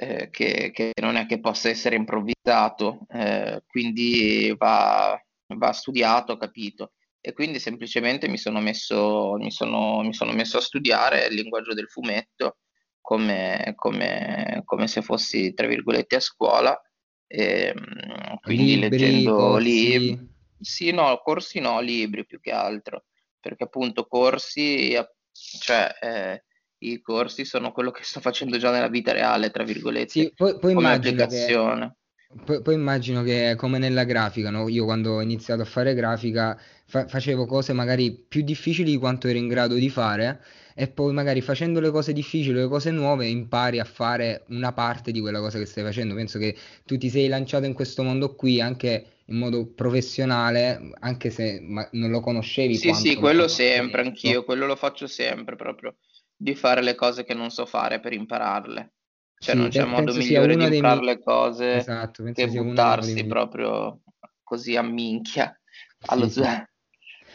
eh, 0.00 0.30
che, 0.30 0.70
che, 0.72 0.92
non 1.02 1.16
è 1.16 1.26
che 1.26 1.40
possa 1.40 1.68
essere 1.68 1.94
improvvisato, 1.94 3.00
eh, 3.10 3.62
quindi 3.66 4.54
va, 4.56 5.22
va, 5.56 5.72
studiato, 5.72 6.38
capito. 6.38 6.92
E 7.20 7.34
quindi 7.34 7.58
semplicemente 7.58 8.26
mi 8.26 8.38
sono, 8.38 8.60
messo, 8.60 9.34
mi, 9.36 9.50
sono, 9.50 10.00
mi 10.00 10.14
sono 10.14 10.32
messo 10.32 10.56
a 10.56 10.62
studiare 10.62 11.26
il 11.26 11.34
linguaggio 11.34 11.74
del 11.74 11.90
fumetto 11.90 12.60
come, 12.98 13.74
come, 13.76 14.62
come 14.64 14.86
se 14.86 15.02
fossi, 15.02 15.52
tra 15.52 15.66
virgolette, 15.66 16.16
a 16.16 16.20
scuola. 16.20 16.80
E, 17.26 17.74
mm, 17.78 18.36
quindi 18.40 18.78
libri, 18.78 18.88
leggendo 18.88 19.56
libri. 19.58 20.28
Sì, 20.58 20.92
no, 20.92 21.20
corsi 21.22 21.60
no, 21.60 21.78
libri 21.80 22.24
più 22.24 22.40
che 22.40 22.52
altro, 22.52 23.04
perché 23.38 23.64
appunto 23.64 24.06
corsi, 24.06 24.96
cioè... 25.32 25.94
Eh, 26.00 26.44
i 26.80 27.00
corsi 27.00 27.44
sono 27.44 27.72
quello 27.72 27.90
che 27.90 28.02
sto 28.04 28.20
facendo 28.20 28.58
già 28.58 28.70
nella 28.70 28.88
vita 28.88 29.12
reale, 29.12 29.50
tra 29.50 29.64
virgolette, 29.64 30.10
sì, 30.10 30.32
poi, 30.34 30.58
poi 30.58 30.74
come 30.74 30.92
applicazione. 30.92 31.86
Che, 31.86 32.42
poi, 32.44 32.62
poi, 32.62 32.74
immagino 32.74 33.22
che 33.22 33.54
come 33.56 33.78
nella 33.78 34.04
grafica, 34.04 34.50
no? 34.50 34.68
io 34.68 34.84
quando 34.84 35.14
ho 35.14 35.20
iniziato 35.20 35.62
a 35.62 35.64
fare 35.64 35.94
grafica 35.94 36.58
fa- 36.86 37.06
facevo 37.06 37.44
cose 37.44 37.72
magari 37.72 38.12
più 38.12 38.42
difficili 38.42 38.92
di 38.92 38.96
quanto 38.98 39.26
ero 39.26 39.38
in 39.38 39.48
grado 39.48 39.74
di 39.74 39.90
fare 39.90 40.40
e 40.74 40.88
poi 40.88 41.12
magari 41.12 41.40
facendo 41.40 41.80
le 41.80 41.90
cose 41.90 42.12
difficili, 42.12 42.54
le 42.54 42.68
cose 42.68 42.90
nuove, 42.90 43.26
impari 43.26 43.80
a 43.80 43.84
fare 43.84 44.44
una 44.48 44.72
parte 44.72 45.10
di 45.10 45.20
quella 45.20 45.40
cosa 45.40 45.58
che 45.58 45.66
stai 45.66 45.84
facendo. 45.84 46.14
Penso 46.14 46.38
che 46.38 46.56
tu 46.86 46.96
ti 46.96 47.10
sei 47.10 47.28
lanciato 47.28 47.66
in 47.66 47.74
questo 47.74 48.02
mondo 48.02 48.34
qui 48.34 48.60
anche 48.60 49.04
in 49.26 49.36
modo 49.36 49.66
professionale, 49.66 50.92
anche 51.00 51.30
se 51.30 51.60
non 51.60 52.10
lo 52.10 52.20
conoscevi. 52.20 52.76
Sì, 52.76 52.94
sì, 52.94 53.14
quello 53.16 53.46
sempre, 53.46 54.02
anch'io, 54.02 54.44
quello 54.44 54.66
lo 54.66 54.76
faccio 54.76 55.06
sempre 55.06 55.56
proprio, 55.56 55.96
di 56.40 56.54
fare 56.54 56.80
le 56.80 56.94
cose 56.94 57.24
che 57.24 57.34
non 57.34 57.50
so 57.50 57.66
fare 57.66 58.00
per 58.00 58.14
impararle. 58.14 58.94
Cioè 59.38 59.54
sì, 59.54 59.60
non 59.60 59.68
c'è 59.68 59.84
modo 59.84 60.14
migliore 60.14 60.56
di 60.56 60.76
imparare 60.76 61.00
miei... 61.00 61.14
le 61.14 61.22
cose 61.22 61.74
esatto, 61.76 62.24
che 62.32 62.46
buttarsi 62.46 63.26
proprio 63.26 64.00
così 64.42 64.76
a 64.76 64.82
minchia 64.82 65.58
allo 66.06 66.28
sì, 66.28 66.42
sì. 66.42 66.48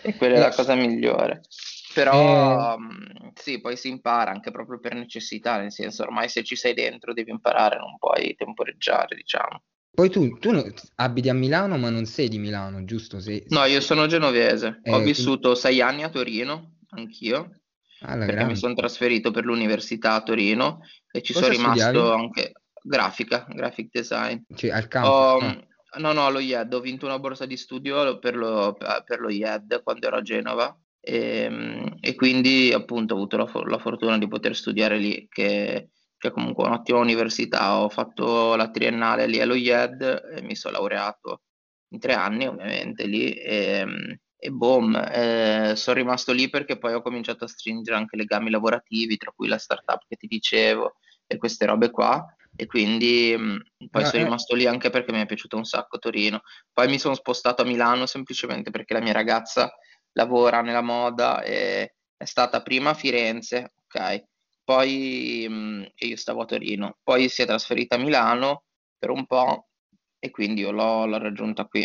E 0.01 0.15
quella 0.15 0.35
è 0.35 0.39
la 0.39 0.53
cosa 0.53 0.75
migliore. 0.75 1.41
Però 1.93 2.75
eh... 2.75 3.31
sì, 3.35 3.61
poi 3.61 3.77
si 3.77 3.89
impara 3.89 4.31
anche 4.31 4.51
proprio 4.51 4.79
per 4.79 4.93
necessità, 4.95 5.57
nel 5.57 5.71
senso 5.71 6.03
ormai 6.03 6.29
se 6.29 6.43
ci 6.43 6.55
sei 6.55 6.73
dentro 6.73 7.13
devi 7.13 7.31
imparare, 7.31 7.77
non 7.77 7.97
puoi 7.97 8.35
temporeggiare, 8.35 9.15
diciamo. 9.15 9.63
Poi 9.91 10.09
tu, 10.09 10.37
tu 10.39 10.51
abiti 10.95 11.29
a 11.29 11.33
Milano, 11.33 11.77
ma 11.77 11.89
non 11.89 12.05
sei 12.05 12.27
di 12.27 12.37
Milano, 12.37 12.83
giusto? 12.85 13.19
Sei, 13.19 13.43
no, 13.49 13.63
io 13.65 13.81
sono 13.81 14.07
genovese. 14.07 14.79
Eh, 14.83 14.91
Ho 14.91 14.99
vissuto 14.99 15.51
quindi... 15.51 15.59
sei 15.59 15.81
anni 15.81 16.03
a 16.03 16.09
Torino, 16.09 16.75
anch'io, 16.89 17.61
Alla 18.05 18.19
perché 18.19 18.33
grande. 18.33 18.53
mi 18.53 18.57
sono 18.59 18.73
trasferito 18.73 19.31
per 19.31 19.45
l'università 19.45 20.13
a 20.13 20.23
Torino 20.23 20.81
e 21.11 21.21
ci 21.21 21.33
Cosa 21.33 21.45
sono 21.45 21.57
rimasto 21.57 21.89
studiavi? 21.89 22.21
anche 22.21 22.51
grafica, 22.81 23.45
graphic 23.49 23.89
design. 23.91 24.37
Cioè, 24.55 24.71
al 24.71 24.87
campo? 24.87 25.09
Ho... 25.09 25.39
No. 25.41 25.67
no, 25.97 26.11
no, 26.13 26.25
allo 26.25 26.39
IED. 26.39 26.73
Ho 26.73 26.79
vinto 26.79 27.05
una 27.05 27.19
borsa 27.19 27.45
di 27.45 27.57
studio 27.57 28.19
per 28.19 28.35
lo, 28.35 28.77
per 29.05 29.19
lo 29.19 29.29
IED 29.29 29.81
quando 29.83 30.07
ero 30.07 30.17
a 30.17 30.21
Genova 30.21 30.77
e, 30.99 31.43
ehm, 31.43 31.97
e 31.99 32.15
quindi 32.15 32.71
appunto 32.73 33.13
ho 33.13 33.17
avuto 33.17 33.37
la, 33.37 33.49
la, 33.67 33.77
fortuna 33.79 34.17
di 34.17 34.27
poter 34.27 34.55
studiare 34.55 34.97
lì, 34.97 35.27
che, 35.29 35.89
che 36.17 36.27
è 36.27 36.31
comunque 36.31 36.65
un'ottima 36.65 36.99
università. 36.99 37.79
Ho 37.79 37.89
fatto 37.89 38.55
la 38.55 38.69
triennale 38.69 39.27
lì 39.27 39.39
allo 39.39 39.55
IED 39.55 40.35
e 40.35 40.41
mi 40.41 40.55
sono 40.55 40.77
laureato 40.77 41.41
in 41.89 41.99
tre 41.99 42.13
anni 42.13 42.47
ovviamente 42.47 43.05
lì 43.05 43.31
e, 43.33 43.55
ehm, 43.79 44.15
e 44.45 44.51
boom, 44.51 44.95
eh, 44.95 45.73
sono 45.75 45.97
rimasto 45.97 46.31
lì 46.31 46.49
perché 46.49 46.77
poi 46.77 46.93
ho 46.93 47.01
cominciato 47.01 47.45
a 47.45 47.47
stringere 47.47 47.97
anche 47.97 48.15
legami 48.15 48.51
lavorativi, 48.51 49.17
tra 49.17 49.31
cui 49.35 49.47
la 49.47 49.57
startup 49.57 50.03
che 50.07 50.17
ti 50.17 50.27
dicevo 50.27 50.97
e 51.25 51.37
queste 51.37 51.65
robe 51.65 51.89
qua 51.89 52.23
e 52.55 52.67
quindi 52.67 53.35
mh, 53.35 53.87
poi 53.89 54.03
no, 54.03 54.07
sono 54.07 54.21
eh... 54.21 54.25
rimasto 54.25 54.53
lì 54.53 54.67
anche 54.67 54.91
perché 54.91 55.11
mi 55.11 55.21
è 55.21 55.25
piaciuto 55.25 55.57
un 55.57 55.63
sacco 55.65 55.97
Torino. 55.97 56.41
Poi 56.71 56.87
mi 56.87 56.99
sono 56.99 57.15
spostato 57.15 57.63
a 57.63 57.65
Milano 57.65 58.05
semplicemente 58.05 58.69
perché 58.69 58.93
la 58.93 59.01
mia 59.01 59.13
ragazza 59.13 59.73
lavora 60.11 60.61
nella 60.61 60.83
moda 60.83 61.41
e 61.41 61.95
è 62.15 62.25
stata 62.25 62.61
prima 62.61 62.91
a 62.91 62.93
Firenze, 62.93 63.73
ok? 63.87 64.25
Poi 64.63 65.47
mh, 65.49 65.91
io 65.95 66.17
stavo 66.17 66.43
a 66.43 66.45
Torino, 66.45 66.97
poi 67.01 67.29
si 67.29 67.41
è 67.41 67.47
trasferita 67.47 67.95
a 67.95 67.97
Milano 67.99 68.65
per 68.95 69.09
un 69.09 69.25
po' 69.25 69.69
e 70.19 70.29
quindi 70.29 70.61
io 70.61 70.69
l'ho, 70.69 71.07
l'ho 71.07 71.17
raggiunta 71.17 71.65
qui 71.65 71.81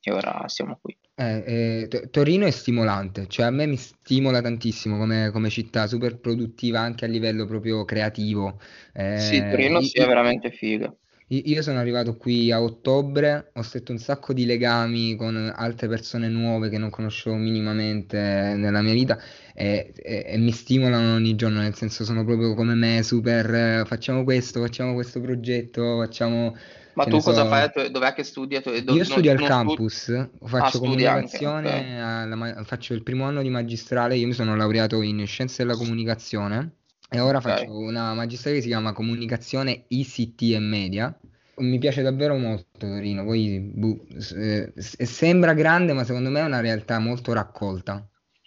e 0.00 0.12
ora 0.12 0.44
siamo 0.46 0.78
qui. 0.80 0.96
Eh, 1.18 1.88
eh, 1.90 2.10
Torino 2.10 2.44
è 2.44 2.50
stimolante, 2.50 3.26
cioè 3.26 3.46
a 3.46 3.50
me 3.50 3.64
mi 3.66 3.76
stimola 3.76 4.42
tantissimo 4.42 4.98
come, 4.98 5.30
come 5.32 5.48
città, 5.48 5.86
super 5.86 6.18
produttiva 6.18 6.80
anche 6.80 7.06
a 7.06 7.08
livello 7.08 7.46
proprio 7.46 7.86
creativo. 7.86 8.60
Eh, 8.92 9.18
sì, 9.18 9.38
Torino 9.48 9.80
sì, 9.80 9.96
è 9.98 10.06
veramente 10.06 10.50
figa. 10.50 10.94
Io 11.28 11.60
sono 11.62 11.78
arrivato 11.78 12.16
qui 12.16 12.52
a 12.52 12.62
ottobre, 12.62 13.50
ho 13.54 13.62
stretto 13.62 13.90
un 13.92 13.98
sacco 13.98 14.32
di 14.32 14.44
legami 14.44 15.16
con 15.16 15.50
altre 15.56 15.88
persone 15.88 16.28
nuove 16.28 16.68
che 16.68 16.78
non 16.78 16.90
conoscevo 16.90 17.34
minimamente 17.34 18.16
nella 18.54 18.80
mia 18.80 18.92
vita 18.92 19.18
e, 19.54 19.92
e- 19.96 20.24
e 20.24 20.36
mi 20.38 20.52
stimolano 20.52 21.14
ogni 21.14 21.34
giorno, 21.34 21.60
nel 21.60 21.74
senso 21.74 22.04
sono 22.04 22.24
proprio 22.24 22.54
come 22.54 22.74
me, 22.74 23.02
super 23.02 23.84
facciamo 23.86 24.22
questo, 24.22 24.60
facciamo 24.60 24.92
questo 24.94 25.20
progetto, 25.20 25.96
facciamo... 25.98 26.54
Ma 26.96 27.04
tu 27.04 27.20
cosa 27.20 27.42
so... 27.42 27.48
fai? 27.48 27.90
Dov'è 27.90 28.14
che 28.14 28.22
studi? 28.22 28.54
Io 28.54 29.04
studio 29.04 29.30
al 29.30 29.42
campus, 29.42 30.02
studi... 30.02 30.28
faccio 30.44 30.78
ah, 30.78 30.80
comunicazione, 30.80 31.70
anche, 31.70 32.30
okay. 32.32 32.42
alla, 32.48 32.64
faccio 32.64 32.94
il 32.94 33.02
primo 33.02 33.26
anno 33.26 33.42
di 33.42 33.50
magistrale, 33.50 34.16
io 34.16 34.26
mi 34.26 34.32
sono 34.32 34.56
laureato 34.56 35.02
in 35.02 35.26
scienze 35.26 35.62
della 35.62 35.76
comunicazione 35.76 36.76
e 37.10 37.20
ora 37.20 37.36
okay. 37.36 37.58
faccio 37.58 37.76
una 37.76 38.14
magistrale 38.14 38.56
che 38.56 38.62
si 38.62 38.68
chiama 38.68 38.94
Comunicazione 38.94 39.84
ICT 39.88 40.42
e 40.54 40.58
Media. 40.58 41.20
Mi 41.58 41.78
piace 41.78 42.00
davvero 42.00 42.36
molto 42.36 42.66
Torino, 42.78 43.24
poi 43.24 43.60
buh, 43.60 44.06
eh, 44.34 44.72
sembra 44.76 45.52
grande, 45.52 45.92
ma 45.92 46.04
secondo 46.04 46.30
me 46.30 46.40
è 46.40 46.44
una 46.44 46.60
realtà 46.60 46.98
molto 46.98 47.34
raccolta. 47.34 48.06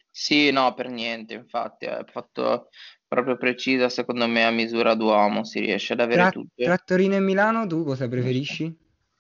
Sì, 0.10 0.50
no, 0.52 0.74
per 0.74 0.90
niente, 0.90 1.36
infatti, 1.36 1.86
è 1.86 2.04
fatto 2.12 2.70
proprio 3.10 3.36
precisa, 3.36 3.90
secondo 3.90 4.28
me, 4.28 4.46
a 4.46 4.52
misura 4.52 4.94
d'uomo, 4.94 5.44
si 5.44 5.60
riesce 5.60 5.94
ad 5.94 6.00
avere 6.00 6.22
tra, 6.22 6.30
tutto. 6.30 6.64
Tra 6.64 6.78
Torino 6.78 7.16
e 7.16 7.20
Milano, 7.20 7.68
tu 7.68 7.84
cosa 7.84 8.08
preferisci? 8.08 8.74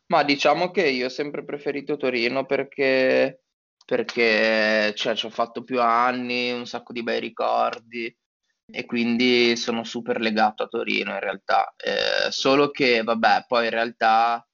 Ma 0.05 0.23
diciamo 0.23 0.71
che 0.71 0.87
io 0.87 1.07
ho 1.07 1.09
sempre 1.09 1.43
preferito 1.43 1.97
Torino 1.97 2.45
perché, 2.45 3.41
perché 3.85 4.93
cioè, 4.95 5.15
ci 5.15 5.25
ho 5.25 5.29
fatto 5.29 5.63
più 5.63 5.81
anni, 5.81 6.51
un 6.51 6.65
sacco 6.65 6.93
di 6.93 7.03
bei 7.03 7.19
ricordi 7.19 8.15
e 8.71 8.85
quindi 8.85 9.55
sono 9.55 9.83
super 9.83 10.19
legato 10.19 10.63
a 10.63 10.67
Torino 10.67 11.13
in 11.13 11.19
realtà. 11.19 11.73
Eh, 11.75 12.31
solo 12.31 12.69
che, 12.69 13.01
vabbè, 13.03 13.45
poi 13.47 13.65
in 13.65 13.71
realtà 13.71 14.47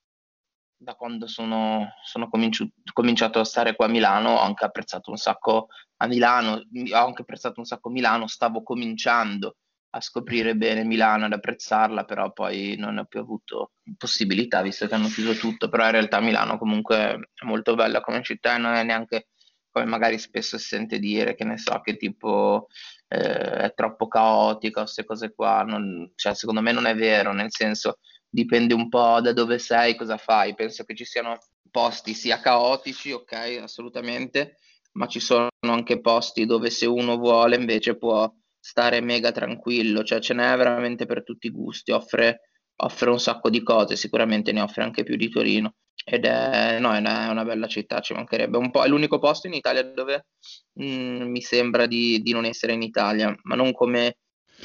da 0.86 0.94
quando 0.94 1.28
sono, 1.28 1.90
sono 2.04 2.30
cominci- 2.30 2.72
cominciato 2.94 3.40
a 3.40 3.44
stare 3.44 3.76
qua 3.76 3.88
a 3.88 3.90
Milano 3.90 4.36
ho 4.36 4.40
anche 4.40 4.64
apprezzato 4.64 5.10
un 5.10 5.18
sacco 5.18 5.68
a 5.98 6.08
Milano, 6.08 6.52
ho 6.94 7.06
anche 7.06 7.24
apprezzato 7.24 7.60
un 7.60 7.66
sacco 7.66 7.90
Milano, 7.90 8.28
stavo 8.28 8.64
cominciando 8.64 9.58
a 9.90 10.02
scoprire 10.02 10.56
bene 10.56 10.84
Milano, 10.84 11.26
ad 11.26 11.34
apprezzarla, 11.34 12.04
però 12.04 12.32
poi 12.32 12.76
non 12.78 12.98
ho 12.98 13.06
più 13.06 13.20
avuto 13.20 13.72
possibilità 13.98 14.62
visto 14.62 14.88
che 14.88 14.94
hanno 14.94 15.08
chiuso 15.08 15.34
tutto, 15.34 15.70
però 15.70 15.86
in 15.86 15.92
realtà 15.92 16.20
Milano 16.20 16.58
comunque 16.58 17.30
è 17.34 17.46
molto 17.46 17.76
bella 17.76 18.02
come 18.02 18.22
città 18.22 18.56
e 18.56 18.60
non 18.60 18.74
è 18.74 18.84
neanche 18.84 19.28
come 19.76 19.86
magari 19.86 20.18
spesso 20.20 20.58
si 20.58 20.68
sente 20.68 21.00
dire, 21.00 21.36
che 21.36 21.44
ne 21.44 21.58
so, 21.58 21.82
che 21.82 21.98
tipo 21.98 22.68
eh, 23.10 23.18
è 23.18 23.74
troppo 23.76 24.08
caotica 24.08 24.80
o 24.80 24.84
queste 24.84 25.04
cose 25.04 25.34
qua, 25.34 25.64
non, 25.64 26.12
cioè, 26.16 26.34
secondo 26.34 26.62
me 26.62 26.72
non 26.72 26.86
è 26.86 26.96
vero, 26.96 27.34
nel 27.34 27.52
senso 27.52 28.00
dipende 28.36 28.74
un 28.74 28.90
po' 28.90 29.22
da 29.22 29.32
dove 29.32 29.58
sei, 29.58 29.96
cosa 29.96 30.18
fai, 30.18 30.54
penso 30.54 30.84
che 30.84 30.94
ci 30.94 31.06
siano 31.06 31.38
posti 31.72 32.14
sia 32.14 32.40
caotici, 32.40 33.12
ok, 33.12 33.60
assolutamente, 33.62 34.58
ma 34.94 35.08
ci 35.08 35.20
sono 35.20 35.50
anche 35.62 36.02
posti 36.02 36.46
dove 36.46 36.70
se 36.70 36.86
uno 36.86 37.18
vuole 37.18 37.56
invece 37.56 37.98
può 37.98 38.32
stare 38.60 39.00
mega 39.00 39.32
tranquillo, 39.32 40.04
cioè 40.04 40.20
ce 40.20 40.34
n'è 40.34 40.56
veramente 40.58 41.06
per 41.06 41.24
tutti 41.24 41.48
i 41.48 41.52
gusti, 41.52 41.92
offre, 41.92 42.50
offre 42.78 43.10
un 43.10 43.20
sacco 43.20 43.50
di 43.50 43.64
cose, 43.64 43.96
sicuramente 43.96 44.52
ne 44.52 44.62
offre 44.62 44.84
anche 44.84 45.04
più 45.04 45.16
di 45.16 45.30
Torino. 45.30 45.76
Ed 46.08 46.26
è, 46.26 46.78
no, 46.80 46.94
è 46.94 47.00
una, 47.00 47.28
è 47.28 47.30
una 47.30 47.46
bella 47.46 47.68
città, 47.68 48.00
ci 48.00 48.14
mancherebbe. 48.14 48.58
Un 48.58 48.70
po', 48.70 48.84
è 48.84 48.88
l'unico 48.88 49.18
posto 49.18 49.48
in 49.48 49.54
Italia 49.54 49.84
dove 49.84 50.28
mh, 50.74 50.86
mm, 50.86 51.22
mi 51.30 51.42
sembra 51.42 51.88
di, 51.88 52.22
di, 52.22 52.32
non 52.32 52.46
essere 52.46 52.74
in 52.74 52.84
Italia, 52.84 53.36
ma 53.44 53.56
non 53.56 53.72
come 53.72 54.18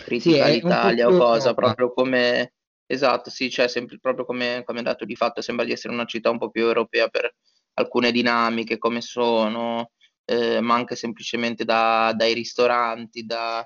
critica 0.05 0.47
sì, 0.47 0.53
l'Italia 0.53 1.07
o 1.07 1.17
cosa, 1.17 1.55
proprio 1.55 1.93
come... 1.93 2.55
Esatto, 2.92 3.30
sì, 3.30 3.50
cioè 3.50 3.68
sempre, 3.68 3.99
proprio 4.00 4.25
come, 4.25 4.62
come 4.64 4.82
dato 4.82 5.04
di 5.04 5.14
fatto 5.14 5.40
sembra 5.40 5.64
di 5.64 5.73
essere 5.73 5.92
una 5.92 6.06
città 6.06 6.30
un 6.30 6.38
po' 6.38 6.50
più 6.50 6.62
europea 6.62 7.09
per 7.09 7.35
alcune 7.75 8.11
dinamiche, 8.11 8.78
come 8.78 9.00
sono, 9.00 9.92
eh, 10.25 10.61
ma 10.61 10.75
anche 10.75 10.97
semplicemente 10.97 11.64
da, 11.64 12.12
dai 12.16 12.35
ristoranti, 12.35 13.25
da, 13.25 13.64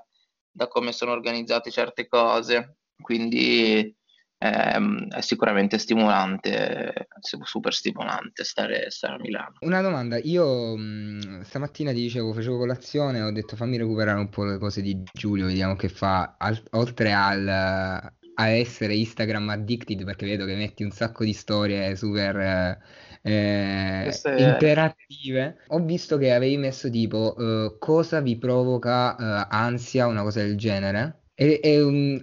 da 0.51 0.69
come 0.69 0.93
sono 0.93 1.13
organizzate 1.13 1.71
certe 1.71 2.07
cose. 2.07 2.77
Quindi 3.01 3.97
Ehm, 4.45 5.09
è 5.09 5.23
sicuramente 5.23 5.79
stimolante, 5.79 7.09
super 7.21 7.73
stimolante 7.73 8.45
stare, 8.45 8.91
stare, 8.91 9.15
a 9.15 9.19
Milano. 9.19 9.55
Una 9.61 9.81
domanda, 9.81 10.19
io 10.19 10.77
mh, 10.77 11.41
stamattina 11.45 11.93
ti 11.93 12.01
dicevo, 12.01 12.35
facevo 12.35 12.59
colazione, 12.59 13.23
ho 13.23 13.33
detto 13.33 13.57
fammi 13.57 13.79
recuperare 13.79 14.19
un 14.19 14.29
po' 14.29 14.45
le 14.45 14.59
cose 14.59 14.83
di 14.83 15.03
Giulio, 15.15 15.47
vediamo 15.47 15.77
che 15.77 15.89
fa, 15.89 16.35
al, 16.37 16.63
oltre 16.73 17.13
al, 17.15 18.13
a 18.35 18.49
essere 18.49 18.95
Instagram 18.95 19.49
addicted, 19.49 20.05
perché 20.05 20.27
vedo 20.27 20.45
che 20.45 20.55
metti 20.55 20.83
un 20.83 20.91
sacco 20.91 21.25
di 21.25 21.33
storie 21.33 21.97
super... 21.97 22.79
Eh, 23.27 24.13
interattive. 24.37 25.57
Ho 25.69 25.81
visto 25.81 26.19
che 26.19 26.33
avevi 26.33 26.59
messo 26.59 26.91
tipo 26.91 27.35
uh, 27.35 27.79
cosa 27.79 28.21
vi 28.21 28.37
provoca 28.37 29.17
uh, 29.19 29.47
ansia, 29.49 30.07
una 30.07 30.21
cosa 30.23 30.43
del 30.43 30.57
genere. 30.57 31.21
È, 31.33 31.59
è 31.61 31.83
un, 31.83 32.23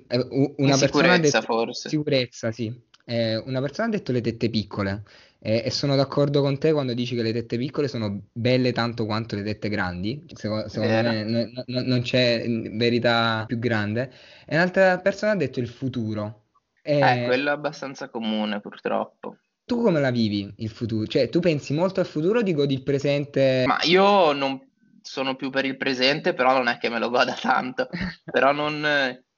una 0.58 0.78
persona 0.78 1.14
ha 1.14 1.18
detto, 1.18 1.42
forse. 1.42 1.90
Sicurezza, 1.90 2.52
sì. 2.52 2.72
È 3.04 3.36
una 3.36 3.60
persona 3.62 3.88
ha 3.88 3.92
detto 3.92 4.12
le 4.12 4.22
tette 4.22 4.52
piccole 4.52 5.04
e, 5.44 5.64
e, 5.66 5.72
sono 5.72 5.96
d'accordo 5.96 6.42
con 6.42 6.60
te 6.60 6.72
quando 6.72 6.94
dici 6.94 7.16
che 7.16 7.24
le 7.24 7.34
tette 7.34 7.58
piccole 7.58 7.88
sono 7.88 8.28
belle 8.32 8.72
tanto 8.74 9.08
quanto 9.08 9.36
le 9.36 9.42
tette 9.42 9.70
grandi. 9.70 10.24
Secondo, 10.34 10.70
secondo 10.70 10.94
me 10.94 11.24
n- 11.24 11.64
n- 11.66 11.84
non 11.88 12.02
c'è 12.04 12.46
verità 12.74 13.46
più 13.48 13.58
grande. 13.58 14.14
E 14.46 14.56
un'altra 14.56 15.00
persona 15.00 15.32
ha 15.32 15.36
detto 15.36 15.60
il 15.60 15.68
futuro. 15.68 16.50
E... 16.84 17.00
Eh, 17.00 17.26
quello 17.26 17.50
è 17.50 17.54
abbastanza 17.54 18.10
comune 18.10 18.62
purtroppo. 18.62 19.38
Tu 19.66 19.82
come 19.82 20.00
la 20.00 20.12
vivi 20.12 20.54
il 20.58 20.70
futuro? 20.70 21.08
Cioè, 21.08 21.30
tu 21.30 21.40
pensi 21.40 21.74
molto 21.74 22.00
al 22.00 22.06
futuro 22.06 22.40
o 22.40 22.44
ti 22.44 22.54
godi 22.54 22.76
il 22.76 22.84
presente? 22.84 23.64
Ma 23.66 23.80
io 23.84 24.34
non 24.34 24.60
sono 25.02 25.36
più 25.36 25.50
per 25.50 25.66
il 25.66 25.78
presente, 25.78 26.36
però 26.36 26.54
non 26.54 26.68
è 26.68 26.78
che 26.78 26.90
me 26.90 27.00
lo 27.00 27.10
goda 27.10 27.34
tanto, 27.34 27.88
però 28.24 28.52
non, 28.52 28.86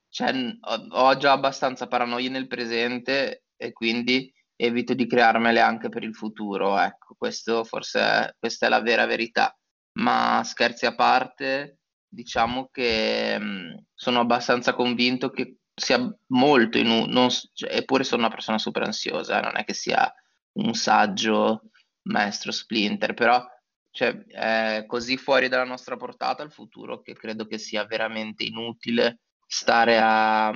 cioè, 0.09 0.33
ho, 0.59 0.87
ho 0.89 1.17
già 1.17 1.31
abbastanza 1.31 1.87
paranoie 1.87 2.27
nel 2.27 2.47
presente 2.47 3.45
e 3.55 3.71
quindi 3.71 4.29
evito 4.63 4.93
di 4.93 5.07
crearmele 5.07 5.59
anche 5.59 5.89
per 5.89 6.03
il 6.03 6.15
futuro, 6.15 6.77
ecco, 6.79 7.15
questo 7.17 7.63
forse 7.63 7.99
è, 7.99 8.35
questa 8.39 8.67
è 8.67 8.69
la 8.69 8.81
vera 8.81 9.05
verità, 9.05 9.55
ma 9.99 10.41
scherzi 10.43 10.85
a 10.85 10.95
parte, 10.95 11.79
diciamo 12.07 12.69
che 12.71 13.37
mh, 13.37 13.85
sono 13.93 14.19
abbastanza 14.21 14.73
convinto 14.73 15.29
che 15.29 15.57
sia 15.75 15.99
molto 16.27 16.77
in 16.77 16.89
un, 16.89 17.29
cioè, 17.53 17.75
eppure 17.75 18.03
sono 18.03 18.21
una 18.21 18.33
persona 18.33 18.57
super 18.57 18.83
ansiosa, 18.83 19.39
non 19.41 19.57
è 19.57 19.65
che 19.65 19.73
sia 19.73 20.13
un 20.53 20.73
saggio 20.73 21.63
maestro 22.03 22.51
Splinter, 22.51 23.13
però 23.13 23.45
cioè, 23.91 24.25
è 24.25 24.85
così 24.87 25.17
fuori 25.17 25.49
dalla 25.49 25.65
nostra 25.65 25.97
portata 25.97 26.43
il 26.43 26.51
futuro 26.51 27.01
che 27.01 27.13
credo 27.13 27.45
che 27.45 27.57
sia 27.57 27.85
veramente 27.85 28.43
inutile 28.43 29.19
stare 29.45 29.99
a, 30.01 30.51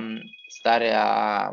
stare 0.47 0.93
a, 0.95 1.51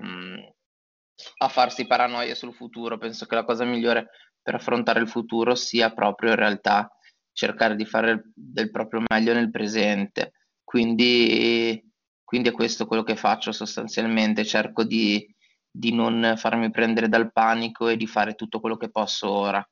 a 1.39 1.49
farsi 1.49 1.87
paranoia 1.87 2.35
sul 2.35 2.55
futuro. 2.55 2.99
Penso 2.99 3.27
che 3.27 3.35
la 3.35 3.45
cosa 3.45 3.65
migliore 3.65 4.11
per 4.43 4.55
affrontare 4.55 5.01
il 5.01 5.09
futuro 5.09 5.55
sia 5.55 5.93
proprio 5.93 6.31
in 6.31 6.37
realtà 6.37 6.91
cercare 7.33 7.77
di 7.77 7.85
fare 7.85 8.31
del 8.35 8.71
proprio 8.71 9.03
meglio 9.09 9.33
nel 9.33 9.51
presente. 9.51 10.33
Quindi, 10.63 11.83
quindi 12.23 12.49
è 12.49 12.53
questo 12.53 12.87
quello 12.87 13.03
che 13.03 13.17
faccio 13.17 13.53
sostanzialmente, 13.53 14.45
cerco 14.45 14.85
di, 14.85 15.27
di 15.71 15.93
non 15.93 16.35
farmi 16.37 16.71
prendere 16.71 17.09
dal 17.09 17.33
panico 17.33 17.89
e 17.89 17.97
di 17.97 18.07
fare 18.07 18.35
tutto 18.35 18.61
quello 18.61 18.77
che 18.77 18.91
posso 18.91 19.31
ora, 19.31 19.67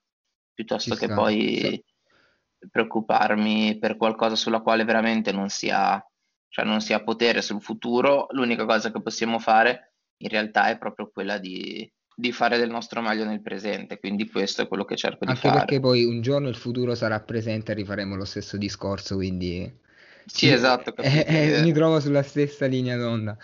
piuttosto 0.53 0.95
che 0.95 1.09
poi 1.09 1.71
sì. 1.71 2.69
preoccuparmi 2.69 3.79
per 3.79 3.97
qualcosa 3.97 4.37
sulla 4.37 4.61
quale 4.61 4.85
veramente 4.85 5.33
non 5.33 5.49
si 5.49 5.71
ha, 5.71 6.05
cioè 6.49 6.65
non 6.65 6.81
si 6.81 6.93
ha 6.93 7.03
potere 7.03 7.43
sul 7.43 7.63
futuro. 7.63 8.27
L'unica 8.31 8.65
cosa 8.65 8.91
che 8.91 9.01
possiamo 9.01 9.39
fare 9.39 9.92
in 10.23 10.29
realtà 10.29 10.69
è 10.69 10.79
proprio 10.79 11.11
quella 11.13 11.39
di, 11.39 11.91
di 12.15 12.33
fare 12.33 12.59
del 12.59 12.71
nostro 12.71 13.01
meglio 13.01 13.25
nel 13.25 13.43
presente, 13.43 13.99
quindi 13.99 14.29
questo 14.29 14.63
è 14.63 14.69
quello 14.69 14.85
che 14.85 14.97
cerco 14.97 15.25
Anche 15.25 15.35
di 15.35 15.41
fare. 15.41 15.55
Anche 15.55 15.67
perché 15.67 15.81
poi 15.81 16.05
un 16.05 16.21
giorno 16.21 16.49
il 16.49 16.57
futuro 16.57 16.95
sarà 16.95 17.21
presente 17.21 17.73
e 17.73 17.75
rifaremo 17.77 18.15
lo 18.15 18.25
stesso 18.25 18.57
discorso, 18.57 19.17
quindi... 19.17 19.81
Sì, 20.27 20.47
sì 20.47 20.53
esatto. 20.53 20.95
Eh, 21.03 21.25
eh, 21.27 21.63
mi 21.63 21.73
trovo 21.73 22.01
sulla 22.01 22.23
stessa 22.23 22.67
linea 22.67 22.97
d'onda. 22.97 23.37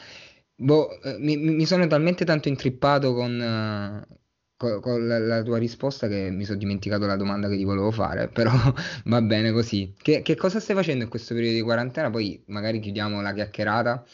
Boh, 0.61 1.01
eh, 1.03 1.17
mi, 1.19 1.37
mi, 1.37 1.67
sono 1.67 1.87
talmente 1.87 2.25
tanto 2.25 2.49
intrippato 2.49 3.15
con, 3.15 3.33
uh, 3.39 4.17
con, 4.57 4.81
con 4.81 5.07
la, 5.07 5.19
la, 5.19 5.43
tua 5.43 5.59
risposta 5.59 6.09
che 6.09 6.31
mi 6.31 6.45
sono 6.45 6.59
dimenticato 6.59 7.07
la 7.07 7.17
domanda 7.17 7.49
che 7.49 7.57
ti 7.57 7.65
volevo 7.65 7.91
fare, 7.91 8.29
però 8.33 8.53
va 9.05 9.23
bene 9.23 9.51
così. 9.53 9.95
Che, 10.01 10.23
che 10.23 10.37
cosa 10.37 10.61
stai 10.61 10.77
facendo 10.77 11.05
in 11.05 11.11
questo 11.11 11.35
periodo 11.35 11.57
di 11.57 11.63
quarantena? 11.63 12.11
Poi 12.11 12.43
magari 12.47 12.81
chiudiamo 12.81 13.21
la 13.21 13.33
chiacchierata. 13.33 14.05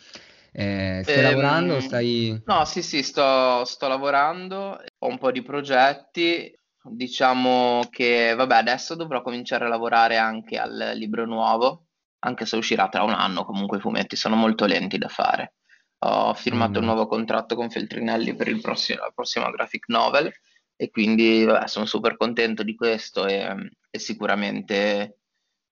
Eh, 0.57 1.01
stai 1.03 1.17
ehm, 1.17 1.23
lavorando? 1.23 1.81
Stai... 1.81 2.41
No, 2.45 2.65
sì, 2.65 2.81
sì, 2.81 3.03
sto, 3.03 3.65
sto 3.65 3.89
lavorando, 3.89 4.81
ho 4.99 5.07
un 5.09 5.19
po' 5.19 5.33
di 5.33 5.43
progetti. 5.43 6.57
Diciamo 6.87 7.89
che, 7.91 8.35
vabbè, 8.37 8.55
adesso 8.57 8.95
dovrò 8.95 9.23
cominciare 9.23 9.65
a 9.65 9.69
lavorare 9.69 10.17
anche 10.17 10.59
al 10.59 10.93
libro 10.95 11.25
nuovo, 11.25 11.87
anche 12.21 12.47
se 12.47 12.57
uscirà 12.57 12.89
tra 12.89 13.03
un 13.03 13.15
anno, 13.15 13.45
comunque 13.45 13.79
i 13.79 13.81
fumetti 13.81 14.17
sono 14.17 14.37
molto 14.37 14.67
lenti 14.67 14.97
da 14.97 15.09
fare. 15.09 15.55
Ho 16.05 16.35
firmato 16.35 16.79
mm. 16.79 16.83
un 16.83 16.85
nuovo 16.85 17.07
contratto 17.07 17.57
con 17.57 17.71
Feltrinelli 17.71 18.37
per 18.37 18.49
il 18.49 18.61
prossimo, 18.61 19.01
la 19.01 19.13
prossima 19.15 19.51
graphic 19.51 19.89
novel 19.89 20.31
e 20.77 20.91
quindi 20.91 21.45
vabbè, 21.45 21.67
sono 21.67 21.87
super 21.87 22.17
contento 22.17 22.63
di 22.63 22.75
questo 22.75 23.27
e, 23.27 23.71
e 23.91 23.99
sicuramente 23.99 25.21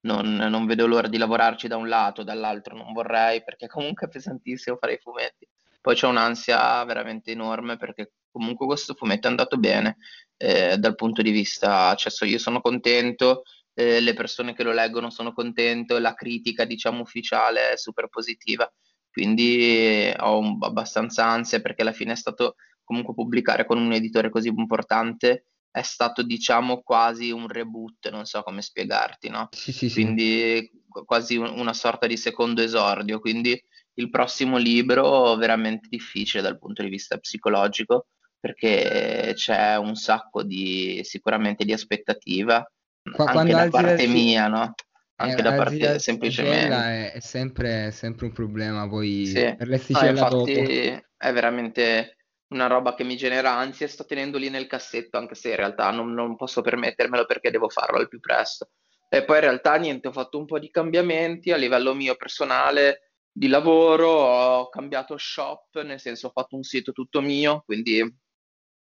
non, 0.03 0.35
non, 0.35 0.67
vedo 0.67 0.87
l'ora 0.87 1.09
di 1.09 1.19
lavorarci 1.19 1.69
da 1.69 1.77
un 1.77 1.89
lato, 1.89 2.23
dall'altro 2.23 2.77
non 2.77 2.93
vorrei 2.93 3.43
perché 3.43 3.67
comunque 3.67 4.07
è 4.07 4.11
pesantissimo 4.11 4.77
fare 4.77 4.95
i 4.95 4.99
fumetti. 4.99 5.47
Poi 5.81 5.95
c'è 5.95 6.07
un'ansia 6.07 6.85
veramente 6.85 7.33
enorme 7.33 7.77
perché 7.77 8.13
comunque 8.31 8.67
questo 8.67 8.95
fumetto 8.95 9.27
è 9.27 9.31
andato 9.31 9.59
bene 9.59 9.99
eh, 10.37 10.77
dal 10.79 10.95
punto 10.95 11.23
di 11.23 11.31
vista, 11.31 11.95
cioè 11.95 12.29
io 12.29 12.39
sono 12.39 12.61
contento, 12.61 13.43
eh, 13.75 14.01
le 14.01 14.15
persone 14.15 14.55
che 14.55 14.63
lo 14.63 14.73
leggono 14.73 15.11
sono 15.11 15.33
contento, 15.33 15.99
la 15.99 16.15
critica 16.15 16.65
diciamo 16.65 17.01
ufficiale 17.03 17.73
è 17.73 17.77
super 17.77 18.09
positiva, 18.09 18.71
quindi 19.11 20.13
ho 20.19 20.39
un, 20.39 20.59
abbastanza 20.61 21.27
ansia 21.27 21.61
perché 21.61 21.83
alla 21.83 21.93
fine 21.93 22.13
è 22.13 22.17
stato 22.17 22.57
comunque 22.85 23.15
pubblicare 23.15 23.65
con 23.65 23.79
un 23.79 23.93
editore 23.93 24.31
così 24.31 24.49
importante 24.49 25.47
è 25.73 25.83
stato 25.83 26.23
diciamo 26.23 26.83
quasi 26.83 27.31
un 27.31 27.49
reboot, 27.49 28.11
non 28.11 28.27
so 28.27 28.43
come 28.43 28.61
spiegarti, 28.61 29.31
no? 29.31 29.49
Sì, 29.51 29.73
sì, 29.73 29.91
quindi 29.91 30.71
quasi 30.87 31.37
una 31.37 31.73
sorta 31.73 32.07
di 32.07 32.19
secondo 32.19 32.61
esordio, 32.61 33.19
quindi 33.19 33.61
il 33.95 34.11
prossimo 34.11 34.59
libro 34.59 35.35
veramente 35.37 35.89
difficile 35.89 36.43
dal 36.43 36.59
punto 36.59 36.83
di 36.83 36.91
vista 36.91 37.17
psicologico 37.17 38.07
perché 38.39 39.33
c'è 39.35 39.77
un 39.77 39.95
sacco 39.95 40.43
di 40.43 41.01
sicuramente 41.05 41.65
di 41.65 41.73
aspettativa 41.73 42.65
Qua, 43.11 43.27
anche 43.27 43.53
da 43.53 43.69
parte 43.69 44.07
mia, 44.07 44.47
no? 44.49 44.75
Anche 45.17 45.41
eh, 45.41 45.43
da 45.43 45.55
parte 45.55 45.99
semplicemente 45.99 46.75
è, 46.75 47.13
è 47.13 47.21
sempre, 47.21 47.91
sempre, 47.91 48.27
un 48.27 48.33
problema 48.33 48.89
poi 48.89 49.27
sì. 49.27 49.55
per 49.57 49.69
l'esticella 49.69 50.29
no, 50.29 50.47
infatti 50.49 51.05
è 51.17 51.33
veramente 51.33 52.17
una 52.53 52.67
roba 52.67 52.95
che 52.95 53.05
mi 53.05 53.17
genera 53.17 53.53
ansia 53.53 53.87
e 53.87 53.89
sto 53.89 54.05
tenendo 54.05 54.39
lì 54.39 54.49
nel 54.51 54.67
cassetto, 54.67 55.17
anche 55.17 55.35
se 55.35 55.51
in 55.51 55.57
realtà 55.57 55.91
non, 55.91 56.13
non, 56.13 56.37
posso 56.37 56.61
permettermelo 56.61 57.25
perché 57.27 57.51
devo 57.51 57.69
farlo 57.69 57.99
al 57.99 58.09
più 58.09 58.21
presto. 58.21 58.71
E 59.09 59.25
poi 59.25 59.37
in 59.37 59.43
realtà 59.43 59.77
niente, 59.77 60.09
ho 60.09 60.13
fatto 60.13 60.39
un 60.39 60.47
po' 60.47 60.59
di 60.59 60.71
cambiamenti 60.71 61.51
a 61.51 61.57
livello 61.57 61.95
mio 61.95 62.15
personale 62.17 63.13
di 63.31 63.49
lavoro, 63.49 64.09
ho 64.09 64.69
cambiato 64.69 65.17
shop, 65.17 65.83
nel 65.83 66.01
senso 66.01 66.29
ho 66.29 66.31
fatto 66.31 66.57
un 66.57 66.63
sito 66.63 66.93
tutto 66.93 67.21
mio, 67.21 67.63
quindi 67.65 68.03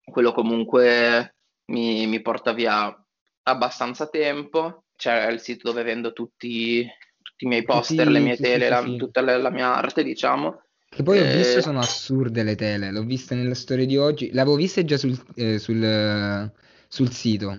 quello 0.04 0.32
comunque 0.32 1.36
mi, 1.66 2.06
mi 2.06 2.20
porta 2.20 2.52
via 2.52 2.94
abbastanza 3.44 4.08
tempo. 4.08 4.84
C'è 4.96 5.30
il 5.30 5.40
sito 5.40 5.68
dove 5.68 5.82
vendo 5.82 6.12
tutti, 6.12 6.86
tutti 7.22 7.44
i 7.44 7.48
miei 7.48 7.64
poster, 7.64 8.06
sì, 8.06 8.12
le 8.12 8.18
mie 8.18 8.36
sì, 8.36 8.42
tele, 8.42 8.64
sì, 8.64 8.70
la, 8.70 8.96
tutta 8.96 9.20
la, 9.20 9.36
la 9.38 9.50
mia 9.50 9.74
arte, 9.74 10.02
diciamo 10.02 10.62
che 10.90 11.02
poi 11.02 11.20
ho 11.20 11.24
visto 11.26 11.60
eh, 11.60 11.62
sono 11.62 11.80
assurde 11.80 12.42
le 12.42 12.54
tele, 12.56 12.90
l'ho 12.90 13.04
vista 13.04 13.34
nella 13.34 13.54
storia 13.54 13.86
di 13.86 13.96
oggi, 13.96 14.30
l'avevo 14.32 14.56
vista 14.56 14.84
già 14.84 14.98
sul, 14.98 15.18
eh, 15.36 15.58
sul, 15.58 16.52
sul 16.88 17.10
sito, 17.12 17.58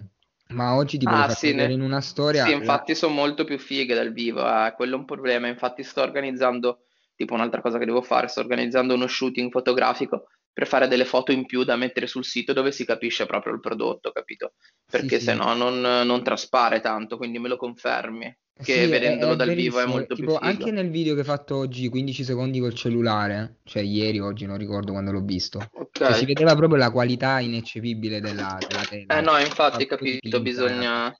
ma 0.49 0.75
oggi 0.75 0.97
ti 0.99 1.05
Ah, 1.05 1.29
sì, 1.29 1.53
ne- 1.53 1.73
in 1.73 1.81
una 1.81 2.01
storia 2.01 2.51
sì, 2.51 2.51
infatti 2.51 2.95
sono 2.95 3.13
molto 3.13 3.43
più 3.43 3.57
fighe 3.59 3.93
dal 3.95 4.11
vivo, 4.13 4.41
eh, 4.47 4.73
quello 4.75 4.95
è 4.95 4.99
un 4.99 5.05
problema. 5.05 5.47
Infatti 5.47 5.83
sto 5.83 6.01
organizzando, 6.01 6.83
tipo 7.15 7.33
un'altra 7.33 7.61
cosa 7.61 7.77
che 7.77 7.85
devo 7.85 8.01
fare, 8.01 8.27
sto 8.27 8.39
organizzando 8.39 8.93
uno 8.93 9.07
shooting 9.07 9.51
fotografico 9.51 10.27
per 10.53 10.67
fare 10.67 10.87
delle 10.87 11.05
foto 11.05 11.31
in 11.31 11.45
più 11.45 11.63
da 11.63 11.75
mettere 11.75 12.07
sul 12.07 12.25
sito 12.25 12.53
dove 12.53 12.71
si 12.71 12.85
capisce 12.85 13.25
proprio 13.25 13.53
il 13.53 13.59
prodotto, 13.59 14.11
capito? 14.11 14.53
Sì, 14.85 15.09
Perché 15.09 15.19
se 15.19 15.33
sì. 15.33 15.35
no 15.35 15.53
non, 15.53 15.79
non 15.81 16.23
traspare 16.23 16.79
tanto, 16.81 17.17
quindi 17.17 17.39
me 17.39 17.47
lo 17.47 17.57
confermi 17.57 18.37
che 18.55 18.73
Sì, 18.73 18.79
è, 18.79 18.89
vedendolo 18.89 19.33
è 19.33 19.35
dal 19.35 19.53
vivo 19.53 19.79
è 19.79 19.85
molto 19.85 20.15
più 20.15 20.25
Tipo, 20.25 20.37
anche 20.37 20.65
figo. 20.65 20.75
nel 20.75 20.89
video 20.89 21.13
che 21.13 21.21
hai 21.21 21.25
fatto 21.25 21.57
oggi, 21.57 21.87
15 21.89 22.23
secondi 22.23 22.59
col 22.59 22.73
cellulare, 22.73 23.57
cioè 23.63 23.81
ieri, 23.81 24.19
oggi, 24.19 24.45
non 24.45 24.57
ricordo 24.57 24.91
quando 24.91 25.11
l'ho 25.11 25.21
visto. 25.21 25.59
Cioè, 25.91 26.13
si 26.13 26.25
vedeva 26.25 26.55
proprio 26.55 26.77
la 26.79 26.91
qualità 26.91 27.39
ineccepibile 27.39 28.19
della, 28.21 28.57
della 28.67 28.81
Eh 28.89 29.05
tela, 29.05 29.21
no, 29.21 29.37
infatti, 29.37 29.85
capito, 29.85 30.41
bisogna, 30.41 31.15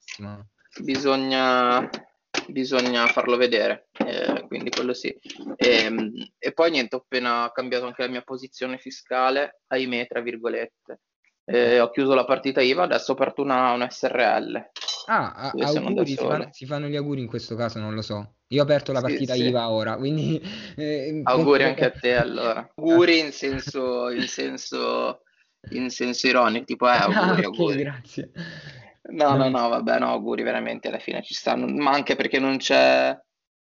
bisogna, 0.80 1.90
bisogna 2.48 3.08
farlo 3.08 3.38
vedere, 3.38 3.88
eh, 4.06 4.46
quindi 4.48 4.70
quello 4.70 4.94
sì. 4.94 5.16
E, 5.56 5.92
e 6.38 6.52
poi 6.54 6.72
niente, 6.72 6.96
ho 6.96 7.00
appena 7.00 7.52
cambiato 7.54 7.86
anche 7.86 8.02
la 8.04 8.10
mia 8.10 8.22
posizione 8.22 8.78
fiscale, 8.78 9.62
ahimè, 9.68 10.08
tra 10.08 10.22
virgolette. 10.22 11.02
Eh, 11.44 11.80
ho 11.80 11.90
chiuso 11.90 12.14
la 12.14 12.24
partita 12.24 12.62
IVA, 12.62 12.84
adesso 12.84 13.12
ho 13.12 13.16
aperto 13.16 13.42
una, 13.42 13.72
una 13.74 13.90
SRL, 13.90 14.70
Ah, 15.14 15.52
auguri, 15.52 16.06
si 16.06 16.16
fanno, 16.16 16.48
si 16.52 16.66
fanno 16.66 16.88
gli 16.88 16.96
auguri 16.96 17.20
in 17.20 17.28
questo 17.28 17.56
caso, 17.56 17.80
non 17.80 17.94
lo 17.94 18.02
so. 18.02 18.36
Io 18.48 18.62
ho 18.62 18.64
aperto 18.64 18.94
la 18.94 19.02
partita 19.02 19.34
sì. 19.34 19.48
IVA 19.48 19.70
ora, 19.70 19.98
quindi 19.98 20.42
eh, 20.78 21.22
Auguri 21.26 21.64
anche 21.64 21.84
a 21.86 21.92
te 21.92 22.16
allora. 22.16 22.66
Auguri 22.76 23.20
in 23.20 23.34
senso, 23.34 24.10
in 24.10 24.26
senso, 24.28 25.24
in 25.72 25.90
senso 25.90 26.28
ironico, 26.28 26.64
tipo 26.64 26.88
eh, 26.88 26.92
Ah, 26.96 27.04
auguri, 27.04 27.44
ok, 27.46 27.60
auguri. 27.60 27.78
grazie. 27.78 28.32
No, 29.10 29.36
no, 29.36 29.50
No. 29.50 29.68
vabbè, 29.68 30.00
no, 30.00 30.12
auguri 30.12 30.44
veramente 30.44 30.88
alla 30.88 31.00
fine 31.00 31.22
ci 31.24 31.34
stanno, 31.34 31.68
ma 31.68 31.92
anche 31.92 32.16
perché 32.16 32.40
non 32.40 32.56
c'è, 32.56 33.14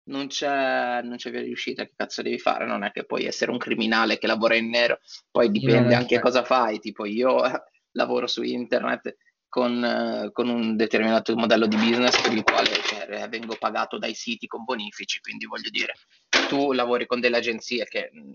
non 0.05 0.29
c'è, 0.29 1.01
non 1.03 1.17
c'è 1.17 1.31
via 1.33 1.43
di 1.43 1.51
uscita, 1.51 1.83
che 1.85 1.95
cazzo 1.97 2.23
devi 2.23 2.39
fare? 2.39 2.65
Non 2.65 2.85
è 2.85 2.93
che 2.93 3.05
puoi 3.05 3.25
essere 3.25 3.51
un 3.51 3.59
criminale 3.59 4.19
che 4.19 4.29
lavora 4.29 4.55
in 4.55 4.69
nero, 4.69 5.01
poi 5.33 5.47
no, 5.47 5.53
dipende 5.53 5.95
anche 5.97 6.21
cosa 6.21 6.45
fai, 6.45 6.79
tipo 6.79 7.05
io 7.07 7.45
eh, 7.45 7.61
lavoro 7.93 8.29
su 8.29 8.43
internet 8.43 9.17
con, 9.51 9.85
eh, 9.85 10.31
con 10.33 10.49
un 10.49 10.77
determinato 10.77 11.37
modello 11.37 11.67
di 11.67 11.77
business 11.77 12.19
per 12.23 12.33
il 12.33 12.43
quale 12.43 12.71
cioè, 12.85 13.29
vengo 13.29 13.57
pagato 13.59 13.99
dai 13.99 14.15
siti 14.15 14.47
con 14.47 14.65
bonifici, 14.65 15.21
quindi 15.21 15.45
voglio 15.45 15.69
dire, 15.69 15.95
tu 16.49 16.73
lavori 16.73 17.05
con 17.05 17.21
delle 17.21 17.37
agenzie 17.37 17.85
che 17.85 18.09
mh, 18.11 18.33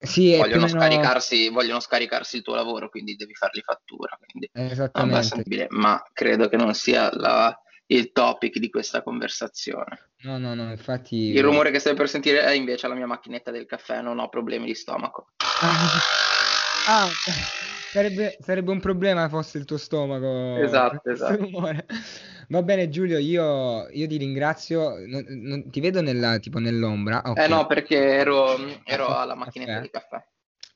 Sì, 0.00 0.36
vogliono 0.36 0.66
meno 0.66 0.78
scaricarsi, 0.78 1.48
vogliono 1.48 1.80
scaricarsi 1.80 2.36
il 2.36 2.42
tuo 2.42 2.56
lavoro, 2.56 2.90
quindi 2.90 3.16
devi 3.16 3.34
fargli 3.34 3.60
fattura, 3.60 4.18
quindi 4.20 4.50
esattamente. 4.52 5.66
ma 5.70 6.02
credo 6.12 6.48
che 6.48 6.56
non 6.56 6.74
sia 6.74 7.08
la, 7.14 7.56
il 7.86 8.10
topic 8.10 8.58
di 8.58 8.68
questa 8.68 9.02
conversazione. 9.02 10.10
No, 10.22 10.38
no, 10.38 10.54
no, 10.54 10.70
infatti... 10.70 11.16
Il 11.16 11.42
rumore 11.42 11.70
che 11.70 11.78
stai 11.78 11.94
per 11.94 12.08
sentire 12.08 12.42
è 12.42 12.50
invece 12.50 12.88
la 12.88 12.94
mia 12.94 13.06
macchinetta 13.06 13.52
del 13.52 13.64
caffè, 13.64 14.02
non 14.02 14.18
ho 14.18 14.28
problemi 14.28 14.66
di 14.66 14.74
stomaco. 14.74 15.28
Ah, 15.62 17.06
ah 17.06 17.77
sarebbe, 17.92 18.36
sarebbe, 18.40 18.70
un 18.70 18.80
problema 18.80 19.28
fosse 19.28 19.58
il 19.58 19.64
tuo 19.64 19.76
stomaco. 19.76 20.56
Esatto, 20.62 21.10
esatto. 21.10 21.48
Va 22.50 22.62
bene 22.62 22.88
Giulio, 22.88 23.18
io, 23.18 23.88
io 23.90 24.06
ti 24.06 24.16
ringrazio, 24.16 24.94
non, 25.06 25.24
non, 25.28 25.70
ti 25.70 25.80
vedo 25.80 26.00
nella, 26.00 26.38
tipo 26.38 26.58
nell'ombra. 26.58 27.22
Okay. 27.24 27.44
Eh 27.44 27.48
no, 27.48 27.66
perché 27.66 27.96
ero, 27.96 28.56
ero 28.84 29.06
alla 29.14 29.34
macchinetta 29.34 29.72
caffè. 29.72 29.82
di 29.82 29.90
caffè. 29.90 30.24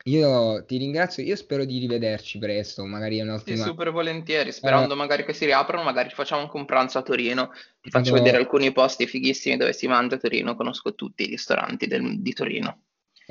Io 0.04 0.64
ti 0.64 0.78
ringrazio, 0.78 1.22
io 1.22 1.36
spero 1.36 1.64
di 1.64 1.78
rivederci 1.78 2.38
presto, 2.38 2.84
magari 2.84 3.20
un'ultima... 3.20 3.56
Sì, 3.56 3.62
super 3.62 3.92
volentieri, 3.92 4.50
sperando 4.50 4.94
uh, 4.94 4.96
magari 4.96 5.24
che 5.24 5.32
si 5.32 5.44
riaprano, 5.44 5.84
magari 5.84 6.10
facciamo 6.10 6.42
anche 6.42 6.56
un 6.56 6.64
pranzo 6.64 6.98
a 6.98 7.02
Torino, 7.02 7.52
ti 7.80 7.88
faccio 7.88 8.10
vado... 8.10 8.24
vedere 8.24 8.42
alcuni 8.42 8.72
posti 8.72 9.06
fighissimi 9.06 9.56
dove 9.56 9.72
si 9.72 9.86
mangia 9.86 10.16
a 10.16 10.18
Torino, 10.18 10.56
conosco 10.56 10.96
tutti 10.96 11.22
i 11.22 11.28
ristoranti 11.28 11.86
del, 11.86 12.20
di 12.20 12.32
Torino. 12.32 12.80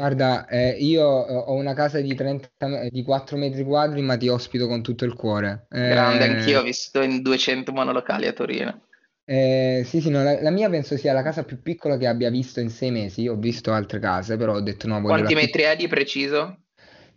Guarda, 0.02 0.48
eh, 0.48 0.72
io 0.80 1.28
eh, 1.28 1.34
ho 1.36 1.54
una 1.54 1.76
casa 1.76 2.02
di, 2.02 2.16
30, 2.16 2.50
di 2.90 3.04
4 3.04 3.38
metri 3.38 3.64
quadri, 3.64 4.02
ma 4.02 4.18
ti 4.18 4.30
ospito 4.30 4.66
con 4.66 4.82
tutto 4.82 5.06
il 5.06 5.14
cuore. 5.14 5.68
Grande, 5.70 6.26
eh, 6.26 6.28
anch'io 6.28 6.60
ho 6.62 6.64
vissuto 6.64 7.04
in 7.04 7.22
200 7.22 7.72
monolocali 7.72 8.26
a 8.26 8.34
Torino. 8.34 8.82
Eh, 9.24 9.84
sì, 9.86 10.02
sì, 10.02 10.10
no, 10.10 10.24
la, 10.24 10.42
la, 10.42 10.50
mia 10.50 10.72
penso 10.72 10.98
sia 10.98 11.14
la 11.14 11.22
casa 11.22 11.44
più 11.44 11.62
piccola 11.62 11.98
che 11.98 12.08
abbia 12.08 12.32
visto 12.32 12.60
in 12.60 12.72
sei 12.72 12.90
mesi. 12.90 13.28
Ho 13.28 13.36
visto 13.36 13.74
altre 13.74 14.00
case, 14.00 14.38
però 14.38 14.56
ho 14.56 14.62
detto 14.62 14.88
no. 14.88 14.96
Voglio 14.96 15.18
Quanti 15.18 15.36
metri 15.36 15.62
è 15.62 15.76
di 15.76 15.88
preciso? 15.88 16.62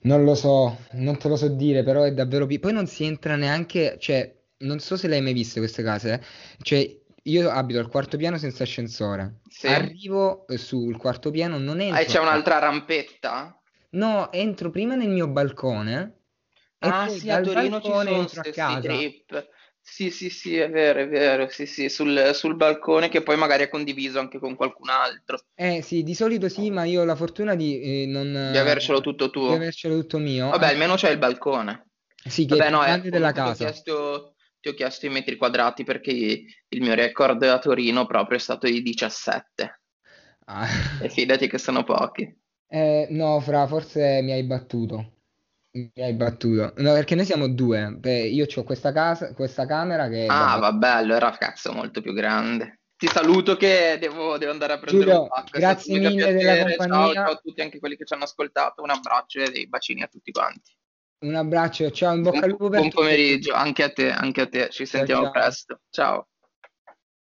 Non 0.03 0.23
lo 0.23 0.35
so, 0.35 0.81
non 0.93 1.17
te 1.17 1.29
lo 1.29 1.37
so 1.37 1.49
dire, 1.49 1.85
però 1.85 2.03
è 2.03 2.13
davvero 2.13 2.45
piccolo. 2.45 2.73
Poi 2.73 2.83
non 2.83 2.87
si 2.87 3.05
entra 3.05 3.35
neanche, 3.35 3.97
cioè, 3.99 4.31
non 4.59 4.79
so 4.79 4.99
se 4.99 5.09
le 5.09 5.17
hai 5.17 5.23
mai 5.23 5.33
viste 5.33 5.59
queste 5.59 5.83
case, 5.83 6.13
eh? 6.13 6.21
Cioè, 6.61 7.01
io 7.25 7.51
abito 7.51 7.79
al 7.79 7.89
quarto 7.89 8.17
piano 8.17 8.37
senza 8.39 8.65
ascensore. 8.65 9.41
Sì. 9.49 9.67
Arrivo 9.67 10.47
eh, 10.47 10.59
sul 10.59 10.97
quarto 10.97 11.31
piano, 11.31 11.59
non 11.59 11.81
entro. 11.81 12.01
Ah, 12.01 12.05
c'è 12.05 12.21
un'altra 12.21 12.59
rampetta? 12.59 13.59
No, 13.91 14.31
entro 14.33 14.71
prima 14.71 14.95
nel 14.95 15.09
mio 15.09 15.29
balcone. 15.29 16.21
Ah, 16.81 17.09
sì, 17.09 17.31
a 17.31 17.41
Torino 17.41 17.81
ci 17.81 17.91
sono 17.91 18.11
entro 18.11 18.41
a 18.41 18.51
casa. 18.51 18.81
trip. 18.81 19.49
Sì, 19.81 20.11
sì, 20.11 20.31
sì, 20.31 20.57
è 20.57 20.71
vero, 20.71 21.01
è 21.01 21.09
vero, 21.09 21.47
sì, 21.51 21.67
sì, 21.67 21.91
sul, 21.91 22.31
sul 22.33 22.57
balcone 22.57 23.11
che 23.11 23.23
poi 23.23 23.37
magari 23.37 23.65
è 23.65 23.69
condiviso 23.69 24.19
anche 24.19 24.39
con 24.39 24.55
qualcun 24.57 24.89
altro. 24.89 25.39
Eh 25.55 25.83
sì, 25.83 26.03
di 26.03 26.15
solito 26.15 26.49
sì, 26.49 26.71
ma 26.71 26.85
io 26.85 27.03
ho 27.03 27.05
la 27.05 27.15
fortuna 27.15 27.55
di 27.55 28.03
eh, 28.03 28.07
non... 28.07 28.49
Di 28.51 28.57
avercelo 28.57 29.03
tutto 29.03 29.29
tuo. 29.29 29.49
Di 29.49 29.55
avercelo 29.55 29.99
tutto 30.01 30.19
mio. 30.19 30.49
Vabbè, 30.49 30.69
almeno 30.69 30.95
c'è 30.95 31.11
il 31.11 31.19
balcone. 31.19 31.89
Sì, 32.27 32.47
che 32.47 32.57
Vabbè, 32.57 32.69
è 32.69 32.71
no, 32.71 32.83
è 32.83 33.01
della 33.11 33.33
casa. 33.33 33.53
Ti 33.53 33.63
ho, 33.63 33.67
chiesto, 33.67 34.34
ti 34.65 34.71
ho 34.71 34.73
chiesto 34.73 35.05
i 35.05 35.11
metri 35.11 35.37
quadrati 35.37 35.85
perché 35.85 36.11
il 36.11 36.81
mio 36.81 36.95
record 36.95 37.43
a 37.43 37.59
Torino 37.59 38.07
proprio 38.07 38.39
è 38.39 38.41
stato 38.41 38.67
di 38.67 38.81
17. 38.81 39.81
Ah. 40.47 40.67
E 41.03 41.11
fidati 41.11 41.49
che 41.49 41.59
sono 41.59 41.85
pochi. 41.85 42.35
Eh, 42.67 43.07
no, 43.11 43.41
Fra, 43.41 43.67
forse 43.67 44.23
mi 44.23 44.33
hai 44.33 44.43
battuto. 44.45 45.17
Mi 45.73 46.03
hai 46.03 46.15
battuto. 46.15 46.73
No, 46.77 46.95
perché 46.95 47.15
noi 47.15 47.27
siamo 47.27 47.47
due. 47.47 47.95
Beh, 47.99 48.23
io 48.23 48.47
ho 48.55 48.63
questa, 48.63 48.91
casa, 48.91 49.35
questa 49.35 49.67
camera 49.67 50.09
che... 50.09 50.25
Ah, 50.31 50.55
da... 50.55 50.61
vabbè, 50.61 50.89
allora 50.89 51.31
cazzo 51.33 51.73
molto 51.75 52.01
più 52.01 52.15
grande. 52.15 52.81
Ti 52.97 53.07
saluto 53.09 53.57
che 53.57 53.99
devo, 54.01 54.39
devo 54.39 54.53
andare 54.53 54.73
a 54.73 54.79
prendere 54.79 55.11
Giulio, 55.11 55.23
un 55.25 55.29
pacco. 55.29 55.59
Grazie 55.59 55.99
mille 55.99 56.33
della 56.33 56.65
compagnia. 56.65 56.95
Ciao, 56.95 57.13
ciao 57.13 57.33
a 57.33 57.37
tutti, 57.37 57.61
anche 57.61 57.79
quelli 57.79 57.97
che 57.97 58.07
ci 58.07 58.15
hanno 58.15 58.25
ascoltato. 58.25 58.81
Un 58.81 58.91
abbraccio 58.91 59.41
e 59.41 59.51
dei 59.51 59.69
bacini 59.69 60.03
a 60.03 60.07
tutti 60.07 60.31
quanti. 60.31 60.75
Un 61.25 61.35
abbraccio, 61.35 61.91
ciao, 61.91 62.15
in 62.15 62.21
bocca 62.21 62.45
al 62.45 62.51
lupo 62.51 62.69
Buon 62.69 62.91
pomeriggio, 62.91 63.55
anche 63.55 63.83
a 63.83 63.91
te, 63.91 64.11
anche 64.11 64.43
a 64.43 64.47
te. 64.47 64.69
Ci 64.69 64.85
sentiamo 64.85 65.23
ciao. 65.23 65.33
presto. 65.33 65.81
Ciao. 65.89 66.29